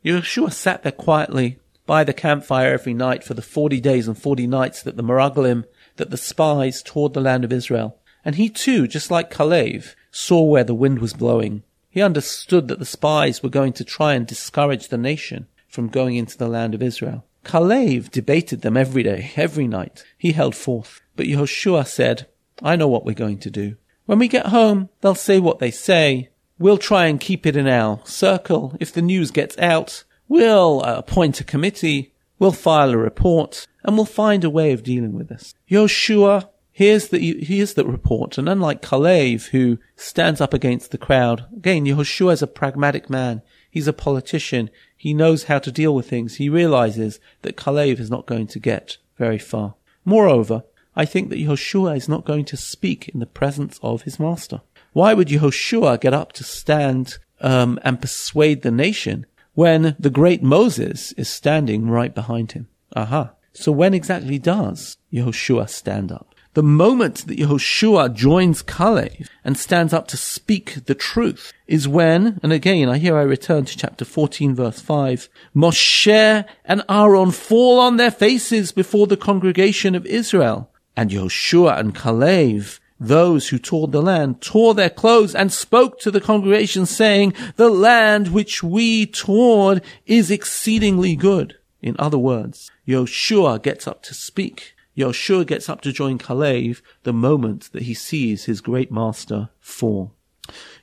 Yeshua 0.05 0.53
sat 0.53 0.85
there 0.85 0.93
quietly 0.93 1.59
by 1.85 2.05
the 2.05 2.13
campfire 2.13 2.73
every 2.73 2.95
night 2.95 3.25
for 3.25 3.35
the 3.35 3.43
40 3.43 3.81
days 3.81 4.07
and 4.07 4.17
40 4.17 4.47
nights 4.47 4.83
that 4.83 4.97
the 4.97 5.03
Meraglim, 5.03 5.65
that 5.97 6.11
the 6.11 6.17
spies 6.17 6.83
toured 6.83 7.15
the 7.15 7.21
land 7.21 7.45
of 7.45 7.53
Israel. 7.53 7.99
And 8.25 8.37
he 8.37 8.49
too, 8.51 8.87
just 8.87 9.11
like 9.11 9.33
Kalev, 9.33 9.95
saw 10.13 10.43
where 10.43 10.65
the 10.65 10.75
wind 10.75 11.01
was 11.01 11.13
blowing 11.13 11.63
he 11.91 12.03
understood 12.03 12.69
that 12.69 12.79
the 12.79 12.85
spies 12.85 13.43
were 13.43 13.49
going 13.49 13.73
to 13.75 13.85
try 13.85 14.15
and 14.15 14.27
discourage 14.27 14.89
the 14.89 14.99
nation 14.99 15.47
from 15.69 15.89
going 15.89 16.17
into 16.17 16.37
the 16.37 16.49
land 16.49 16.75
of 16.75 16.83
Israel. 16.83 17.25
Kalev 17.45 18.11
debated 18.11 18.63
them 18.63 18.77
every 18.77 19.03
day, 19.03 19.33
every 19.37 19.67
night. 19.67 20.05
He 20.17 20.33
held 20.33 20.55
forth. 20.55 21.01
But 21.17 21.27
Yehoshua 21.27 21.87
said, 21.87 22.27
I 22.63 22.77
know 22.77 22.89
what 22.89 23.05
we're 23.05 23.15
going 23.15 23.39
to 23.39 23.51
do. 23.51 23.77
When 24.07 24.19
we 24.19 24.29
get 24.29 24.47
home, 24.47 24.89
they'll 25.01 25.15
say 25.15 25.39
what 25.39 25.59
they 25.59 25.71
say. 25.71 26.31
We'll 26.59 26.79
try 26.79 27.07
and 27.07 27.21
keep 27.21 27.47
it 27.47 27.57
in 27.57 27.69
our 27.69 28.01
circle. 28.05 28.77
If 28.81 28.93
the 28.93 29.03
news 29.03 29.31
gets 29.31 29.57
out, 29.59 30.05
we'll 30.29 30.83
uh, 30.85 30.97
appoint 30.99 31.41
a 31.41 31.45
committee. 31.45 32.13
We'll 32.39 32.53
file 32.53 32.91
a 32.91 32.97
report 32.97 33.67
and 33.83 33.97
we'll 33.97 34.07
find 34.07 34.45
a 34.45 34.51
way 34.51 34.73
of 34.73 34.83
dealing 34.83 35.13
with 35.13 35.29
this. 35.29 35.55
Yehoshua 35.71 36.49
Here's 36.79 37.09
the, 37.09 37.19
here's 37.43 37.75
the 37.75 37.85
report. 37.85 38.39
And 38.39 38.49
unlike 38.49 38.83
Kalev, 38.83 39.49
who 39.49 39.79
stands 39.97 40.41
up 40.41 40.55
against 40.55 40.93
the 40.93 40.97
crowd, 40.97 41.45
again, 41.57 41.87
Yehoshua 41.87 42.35
is 42.35 42.41
a 42.41 42.47
pragmatic 42.47 43.11
man. 43.11 43.43
He's 43.69 43.89
a 43.89 43.93
politician. 43.93 44.71
He 44.97 45.13
knows 45.13 45.43
how 45.51 45.59
to 45.59 45.73
deal 45.73 45.93
with 45.93 46.09
things. 46.09 46.37
He 46.37 46.49
realizes 46.49 47.19
that 47.43 47.57
Kalev 47.57 47.99
is 47.99 48.13
not 48.13 48.27
going 48.27 48.47
to 48.47 48.61
get 48.61 48.99
very 49.17 49.41
far. 49.41 49.75
Moreover, 50.05 50.63
I 50.95 51.05
think 51.05 51.31
that 51.31 51.41
Yehoshua 51.41 51.97
is 51.97 52.09
not 52.09 52.25
going 52.25 52.45
to 52.45 52.57
speak 52.57 53.09
in 53.09 53.19
the 53.19 53.27
presence 53.27 53.81
of 53.83 54.03
his 54.03 54.21
master. 54.21 54.61
Why 54.93 55.15
would 55.15 55.31
Yehoshua 55.31 56.01
get 56.01 56.15
up 56.15 56.33
to 56.35 56.45
stand 56.45 57.19
um, 57.41 57.81
and 57.83 58.01
persuade 58.01 58.63
the 58.63 58.71
nation 58.71 59.27
when 59.55 59.97
the 59.99 60.11
great 60.11 60.45
Moses 60.45 61.11
is 61.15 61.29
standing 61.29 61.91
right 61.91 62.15
behind 62.15 62.53
him? 62.53 62.69
Aha. 62.95 63.33
So 63.53 63.73
when 63.73 63.95
exactly 63.95 64.39
does 64.39 64.97
Yehoshua 65.13 65.69
stand 65.69 66.13
up? 66.13 66.28
The 66.59 66.65
moment 66.65 67.29
that 67.29 67.39
Yehoshua 67.39 68.13
joins 68.17 68.65
Kalev 68.65 69.29
and 69.45 69.57
stands 69.57 69.93
up 69.93 70.09
to 70.09 70.17
speak 70.17 70.87
the 70.87 70.95
truth 70.97 71.53
is 71.69 71.87
when, 71.87 72.41
and 72.43 72.53
again, 72.53 72.89
I 72.89 72.99
here 72.99 73.17
I 73.17 73.23
return 73.23 73.65
to 73.67 73.79
chapter 73.79 74.05
14 74.05 74.57
verse 74.57 74.81
5, 74.81 75.29
Moshe 75.55 76.45
and 76.65 76.83
Aaron 76.89 77.31
fall 77.31 77.79
on 77.79 77.97
their 77.97 78.11
faces 78.11 78.73
before 78.73 79.07
the 79.07 79.17
congregation 79.17 79.95
of 79.95 80.05
Israel, 80.05 80.69
and 80.97 81.11
Yehoshua 81.11 81.79
and 81.79 81.95
Kalev 81.95 82.81
those 82.99 83.51
who 83.51 83.59
toured 83.61 83.93
the 83.93 84.03
land 84.03 84.41
tore 84.41 84.75
their 84.75 84.91
clothes 84.91 85.37
and 85.37 85.53
spoke 85.53 86.01
to 86.01 86.11
the 86.11 86.21
congregation 86.21 86.87
saying, 86.87 87.35
the 87.55 87.71
land 87.71 88.33
which 88.33 88.65
we 88.65 89.07
toured 89.07 89.81
is 90.07 90.29
exceedingly 90.29 91.15
good. 91.15 91.57
In 91.81 91.95
other 92.01 92.19
words, 92.19 92.69
Yoshua 92.85 93.63
gets 93.63 93.87
up 93.87 94.03
to 94.03 94.13
speak. 94.13 94.75
Yoshua 94.99 95.47
gets 95.47 95.69
up 95.69 95.81
to 95.83 95.93
join 95.93 96.19
Kalev 96.19 96.83
the 97.05 97.13
moment 97.13 97.71
that 97.73 97.83
he 97.83 97.95
sees 97.95 98.45
his 98.45 98.61
great 98.61 98.91
master 98.91 99.49
fall. 99.61 100.13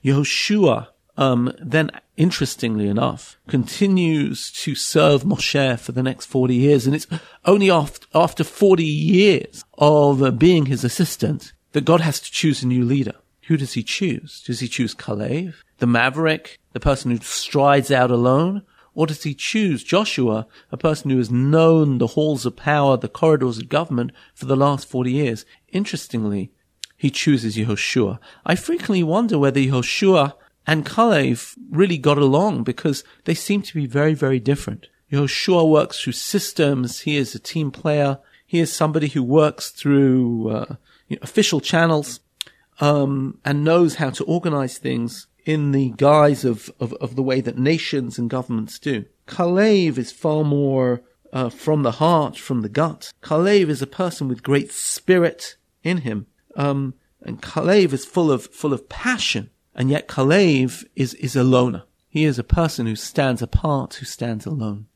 Yoshua 0.04 0.88
um, 1.18 1.54
then, 1.60 1.92
interestingly 2.18 2.88
enough, 2.88 3.38
continues 3.48 4.52
to 4.52 4.76
serve 4.76 5.24
Moshe 5.24 5.80
for 5.80 5.92
the 5.92 6.04
next 6.04 6.26
40 6.26 6.56
years. 6.56 6.86
And 6.86 6.96
it's 6.96 7.08
only 7.46 7.72
after, 7.72 8.08
after 8.14 8.44
40 8.44 8.84
years 8.84 9.64
of 9.78 10.22
uh, 10.22 10.32
being 10.32 10.66
his 10.66 10.84
assistant 10.84 11.54
that 11.72 11.86
God 11.86 12.02
has 12.02 12.20
to 12.22 12.32
choose 12.32 12.64
a 12.64 12.68
new 12.68 12.84
leader. 12.84 13.16
Who 13.48 13.58
does 13.58 13.74
he 13.74 13.84
choose? 13.84 14.42
Does 14.46 14.60
he 14.60 14.68
choose 14.68 14.96
Kalev, 14.96 15.56
the 15.78 15.88
maverick, 15.88 16.60
the 16.74 16.80
person 16.80 17.12
who 17.12 17.18
strides 17.20 17.92
out 17.92 18.12
alone? 18.12 18.64
Or 18.96 19.06
does 19.06 19.24
he 19.24 19.36
choose 19.36 19.84
Joshua, 19.84 20.48
a 20.72 20.78
person 20.78 21.12
who 21.12 21.18
has 21.18 21.30
known 21.30 21.98
the 21.98 22.08
halls 22.08 22.46
of 22.46 22.56
power, 22.56 22.96
the 22.96 23.10
corridors 23.10 23.58
of 23.58 23.70
government 23.70 24.12
for 24.34 24.46
the 24.46 24.56
last 24.56 24.88
40 24.88 25.12
years? 25.12 25.46
Interestingly, 25.68 26.52
he 26.96 27.10
chooses 27.10 27.58
Yehoshua. 27.58 28.20
I 28.46 28.56
frequently 28.56 29.04
wonder 29.04 29.38
whether 29.38 29.60
Yehoshua 29.60 30.34
and 30.66 30.86
Kalev 30.86 31.56
really 31.70 31.98
got 31.98 32.18
along 32.18 32.64
because 32.64 33.04
they 33.26 33.36
seem 33.36 33.62
to 33.64 33.74
be 33.76 33.86
very, 33.86 34.14
very 34.14 34.40
different. 34.40 34.88
Yehoshua 35.12 35.70
works 35.70 36.02
through 36.02 36.14
systems. 36.14 37.02
He 37.02 37.18
is 37.18 37.36
a 37.36 37.40
team 37.40 37.72
player. 37.72 38.20
He 38.48 38.60
is 38.60 38.72
somebody 38.72 39.10
who 39.10 39.24
works 39.24 39.70
through 39.72 40.50
uh, 40.50 40.76
you 41.10 41.18
know, 41.18 41.22
official 41.22 41.60
channels 41.60 42.22
um, 42.80 43.40
and 43.44 43.64
knows 43.64 43.96
how 43.96 44.10
to 44.12 44.24
organize 44.24 44.78
things 44.78 45.28
in 45.46 45.72
the 45.72 45.92
guise 45.92 46.44
of, 46.44 46.72
of, 46.80 46.94
of, 46.94 47.16
the 47.16 47.24
way 47.24 47.40
that 47.40 47.58
nations 47.58 48.18
and 48.18 48.30
governments 48.30 48.80
do. 48.80 49.06
Kalev 49.28 49.98
is 49.98 50.12
far 50.12 50.44
more 50.44 51.04
uh, 51.32 51.50
from 51.50 51.84
the 51.84 51.94
heart, 51.94 52.36
from 52.38 52.62
the 52.62 52.70
gut. 52.70 53.14
Kalev 53.22 53.70
is 53.70 53.82
a 53.82 53.88
person 53.88 54.28
with 54.28 54.44
great 54.44 54.72
spirit 54.72 55.56
in 55.84 55.98
him. 55.98 56.26
Um, 56.56 56.96
and 57.22 57.42
Kalev 57.42 57.94
is 57.94 58.06
full 58.06 58.32
of, 58.32 58.48
full 58.48 58.74
of 58.74 58.90
passion. 58.90 59.52
And 59.76 59.90
yet 59.90 60.08
Kalev 60.08 60.84
is, 60.96 61.14
is 61.16 61.36
a 61.36 61.44
loner. 61.44 61.84
He 62.10 62.24
is 62.24 62.40
a 62.40 62.44
person 62.44 62.88
who 62.88 62.96
stands 62.96 63.42
apart, 63.42 63.96
who 63.96 64.06
stands 64.06 64.46
alone. 64.46 64.88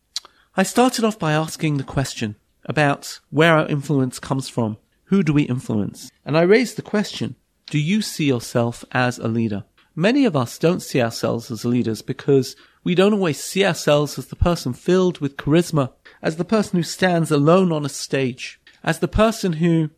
I 0.56 0.64
started 0.64 1.04
off 1.04 1.20
by 1.20 1.34
asking 1.34 1.78
the 1.78 1.84
question 1.84 2.36
about 2.66 3.20
where 3.30 3.56
our 3.56 3.68
influence 3.68 4.20
comes 4.20 4.50
from. 4.50 4.78
Who 5.06 5.24
do 5.24 5.34
we 5.34 5.44
influence? 5.44 6.12
And 6.24 6.38
I 6.38 6.42
raised 6.42 6.76
the 6.76 6.82
question, 6.82 7.36
do 7.68 7.78
you 7.78 8.02
see 8.02 8.26
yourself 8.26 8.86
as 8.92 9.20
a 9.20 9.28
leader? 9.28 9.66
Many 10.00 10.24
of 10.24 10.34
us 10.34 10.58
don't 10.58 10.82
see 10.82 11.02
ourselves 11.02 11.52
as 11.52 11.66
leaders 11.66 12.02
because 12.02 12.56
we 12.86 12.96
don't 12.96 13.12
always 13.12 13.44
see 13.44 13.66
ourselves 13.66 14.18
as 14.18 14.28
the 14.28 14.38
person 14.38 14.72
filled 14.72 15.20
with 15.20 15.36
charisma, 15.36 15.92
as 16.22 16.38
the 16.38 16.46
person 16.46 16.78
who 16.78 16.84
stands 16.84 17.32
alone 17.32 17.74
on 17.74 17.84
a 17.84 17.90
stage, 17.90 18.62
as 18.82 19.00
the 19.00 19.10
person 19.10 19.52
who 19.52 19.90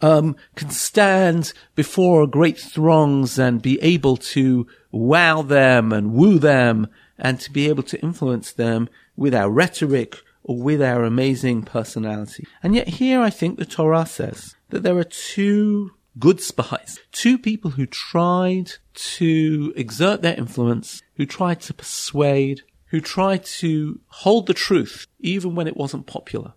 um, 0.00 0.36
can 0.54 0.70
stand 0.70 1.52
before 1.74 2.28
great 2.28 2.56
throngs 2.56 3.36
and 3.36 3.60
be 3.60 3.82
able 3.82 4.16
to 4.16 4.68
wow 4.92 5.42
them 5.42 5.92
and 5.92 6.12
woo 6.12 6.38
them 6.38 6.86
and 7.18 7.40
to 7.40 7.50
be 7.50 7.68
able 7.68 7.82
to 7.82 8.00
influence 8.02 8.52
them 8.52 8.88
with 9.16 9.34
our 9.34 9.50
rhetoric 9.50 10.18
or 10.44 10.56
with 10.56 10.80
our 10.80 11.02
amazing 11.02 11.64
personality. 11.64 12.46
And 12.62 12.76
yet 12.76 12.86
here 12.86 13.20
I 13.20 13.30
think 13.30 13.58
the 13.58 13.66
Torah 13.66 14.06
says 14.06 14.54
that 14.68 14.84
there 14.84 14.96
are 14.96 15.02
two 15.02 15.90
good 16.18 16.40
spies, 16.40 16.98
two 17.12 17.38
people 17.38 17.72
who 17.72 17.86
tried 17.86 18.72
to 18.94 19.72
exert 19.76 20.22
their 20.22 20.36
influence, 20.36 21.02
who 21.16 21.26
tried 21.26 21.60
to 21.62 21.74
persuade, 21.74 22.62
who 22.86 23.00
tried 23.00 23.44
to 23.44 24.00
hold 24.08 24.46
the 24.46 24.54
truth 24.54 25.06
even 25.20 25.54
when 25.54 25.66
it 25.66 25.76
wasn't 25.76 26.06
popular. 26.06 26.54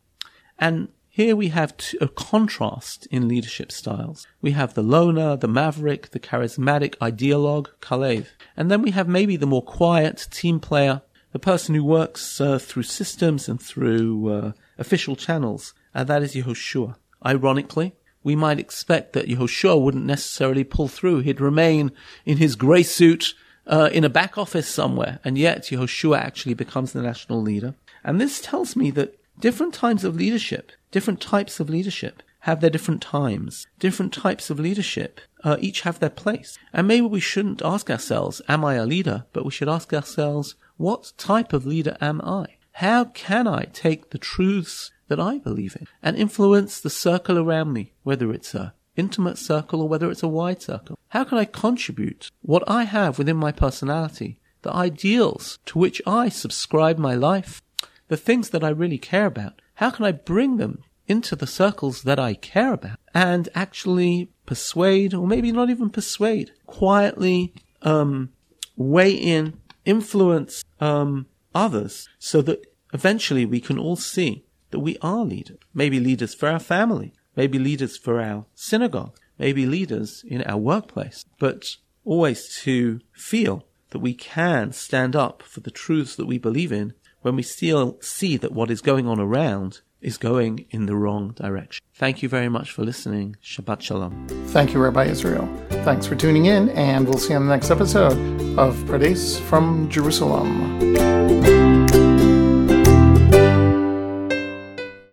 And 0.57 0.89
here 1.09 1.35
we 1.35 1.49
have 1.49 1.73
a 1.99 2.07
contrast 2.07 3.07
in 3.07 3.27
leadership 3.27 3.71
styles. 3.71 4.25
We 4.41 4.51
have 4.51 4.73
the 4.73 4.83
loner, 4.83 5.35
the 5.35 5.47
maverick, 5.47 6.11
the 6.11 6.19
charismatic 6.19 6.95
ideologue, 6.97 7.67
Kalev. 7.81 8.27
And 8.55 8.69
then 8.69 8.81
we 8.81 8.91
have 8.91 9.07
maybe 9.07 9.35
the 9.35 9.45
more 9.45 9.63
quiet 9.63 10.27
team 10.31 10.59
player, 10.59 11.01
the 11.31 11.39
person 11.39 11.75
who 11.75 11.83
works 11.83 12.39
uh, 12.39 12.59
through 12.59 12.83
systems 12.83 13.49
and 13.49 13.61
through 13.61 14.29
uh, 14.29 14.51
official 14.77 15.15
channels, 15.15 15.73
and 15.93 16.07
that 16.07 16.23
is 16.23 16.35
Yehoshua. 16.35 16.95
Ironically, 17.25 17.95
we 18.23 18.35
might 18.35 18.59
expect 18.59 19.13
that 19.13 19.27
Yehoshua 19.27 19.81
wouldn't 19.81 20.05
necessarily 20.05 20.63
pull 20.63 20.87
through. 20.87 21.19
He'd 21.19 21.41
remain 21.41 21.91
in 22.25 22.37
his 22.37 22.55
grey 22.55 22.83
suit 22.83 23.33
uh, 23.67 23.89
in 23.91 24.03
a 24.03 24.09
back 24.09 24.37
office 24.37 24.67
somewhere, 24.67 25.19
and 25.23 25.37
yet 25.37 25.63
Yehoshua 25.63 26.17
actually 26.17 26.53
becomes 26.55 26.91
the 26.91 27.01
national 27.01 27.41
leader. 27.41 27.75
And 28.03 28.19
this 28.19 28.41
tells 28.41 28.75
me 28.75 28.91
that 28.91 29.19
different 29.39 29.73
kinds 29.73 30.03
of 30.03 30.15
leadership 30.15 30.71
Different 30.91 31.21
types 31.21 31.59
of 31.59 31.69
leadership 31.69 32.23
have 32.41 32.61
their 32.61 32.69
different 32.69 33.01
times. 33.01 33.67
Different 33.77 34.11
types 34.11 34.49
of 34.49 34.59
leadership 34.59 35.21
uh, 35.43 35.57
each 35.59 35.81
have 35.81 35.99
their 35.99 36.09
place. 36.09 36.57
And 36.73 36.87
maybe 36.87 37.05
we 37.05 37.19
shouldn't 37.19 37.61
ask 37.61 37.89
ourselves, 37.91 38.41
am 38.47 38.65
I 38.65 38.75
a 38.75 38.85
leader? 38.85 39.25
But 39.33 39.45
we 39.45 39.51
should 39.51 39.69
ask 39.69 39.93
ourselves, 39.93 40.55
what 40.77 41.13
type 41.17 41.53
of 41.53 41.65
leader 41.65 41.95
am 42.01 42.21
I? 42.21 42.57
How 42.73 43.05
can 43.05 43.47
I 43.47 43.65
take 43.65 44.09
the 44.09 44.17
truths 44.17 44.89
that 45.09 45.19
I 45.19 45.37
believe 45.39 45.75
in 45.79 45.87
and 46.01 46.15
influence 46.15 46.79
the 46.79 46.89
circle 46.89 47.37
around 47.37 47.73
me, 47.73 47.93
whether 48.03 48.31
it's 48.31 48.55
a 48.55 48.73
intimate 48.95 49.37
circle 49.37 49.81
or 49.81 49.89
whether 49.89 50.09
it's 50.09 50.23
a 50.23 50.27
wide 50.27 50.61
circle? 50.61 50.97
How 51.09 51.23
can 51.23 51.37
I 51.37 51.45
contribute 51.45 52.31
what 52.41 52.63
I 52.67 52.83
have 52.83 53.17
within 53.17 53.37
my 53.37 53.51
personality, 53.51 54.39
the 54.61 54.73
ideals 54.73 55.59
to 55.65 55.79
which 55.79 56.01
I 56.05 56.29
subscribe 56.29 56.97
my 56.97 57.15
life, 57.15 57.61
the 58.07 58.17
things 58.17 58.49
that 58.49 58.63
I 58.63 58.69
really 58.69 58.97
care 58.97 59.25
about? 59.25 59.61
How 59.75 59.89
can 59.89 60.05
I 60.05 60.11
bring 60.11 60.57
them 60.57 60.83
into 61.07 61.35
the 61.35 61.47
circles 61.47 62.03
that 62.03 62.19
I 62.19 62.35
care 62.35 62.73
about 62.73 62.99
and 63.13 63.49
actually 63.55 64.31
persuade, 64.45 65.13
or 65.13 65.25
maybe 65.25 65.51
not 65.51 65.69
even 65.69 65.89
persuade, 65.89 66.51
quietly 66.67 67.53
um, 67.81 68.29
weigh 68.75 69.13
in, 69.13 69.59
influence 69.85 70.63
um, 70.79 71.25
others 71.55 72.07
so 72.19 72.41
that 72.43 72.65
eventually 72.93 73.45
we 73.45 73.59
can 73.59 73.79
all 73.79 73.95
see 73.95 74.43
that 74.71 74.79
we 74.79 74.97
are 75.01 75.23
leaders. 75.23 75.57
Maybe 75.73 75.99
leaders 75.99 76.33
for 76.33 76.47
our 76.49 76.59
family, 76.59 77.13
maybe 77.35 77.59
leaders 77.59 77.97
for 77.97 78.21
our 78.21 78.45
synagogue, 78.55 79.17
maybe 79.37 79.65
leaders 79.65 80.23
in 80.27 80.43
our 80.43 80.57
workplace, 80.57 81.25
but 81.39 81.65
always 82.05 82.55
to 82.63 82.99
feel 83.13 83.65
that 83.91 83.99
we 83.99 84.13
can 84.13 84.71
stand 84.71 85.15
up 85.15 85.41
for 85.43 85.59
the 85.61 85.71
truths 85.71 86.15
that 86.15 86.27
we 86.27 86.37
believe 86.37 86.71
in 86.71 86.93
when 87.21 87.35
we 87.35 87.43
still 87.43 87.97
see 88.01 88.37
that 88.37 88.51
what 88.51 88.71
is 88.71 88.81
going 88.81 89.07
on 89.07 89.19
around 89.19 89.81
is 90.01 90.17
going 90.17 90.65
in 90.69 90.85
the 90.85 90.95
wrong 90.95 91.31
direction. 91.31 91.83
Thank 91.93 92.23
you 92.23 92.29
very 92.29 92.47
much 92.47 92.71
for 92.71 92.83
listening. 92.83 93.35
Shabbat 93.43 93.81
Shalom. 93.81 94.27
Thank 94.47 94.73
you, 94.73 94.79
Rabbi 94.79 95.05
Israel. 95.05 95.49
Thanks 95.83 96.05
for 96.05 96.15
tuning 96.15 96.45
in, 96.45 96.69
and 96.69 97.05
we'll 97.05 97.17
see 97.17 97.31
you 97.31 97.35
on 97.35 97.47
the 97.47 97.53
next 97.53 97.69
episode 97.69 98.13
of 98.57 98.75
Pardes 98.85 99.39
from 99.41 99.89
Jerusalem. 99.89 101.18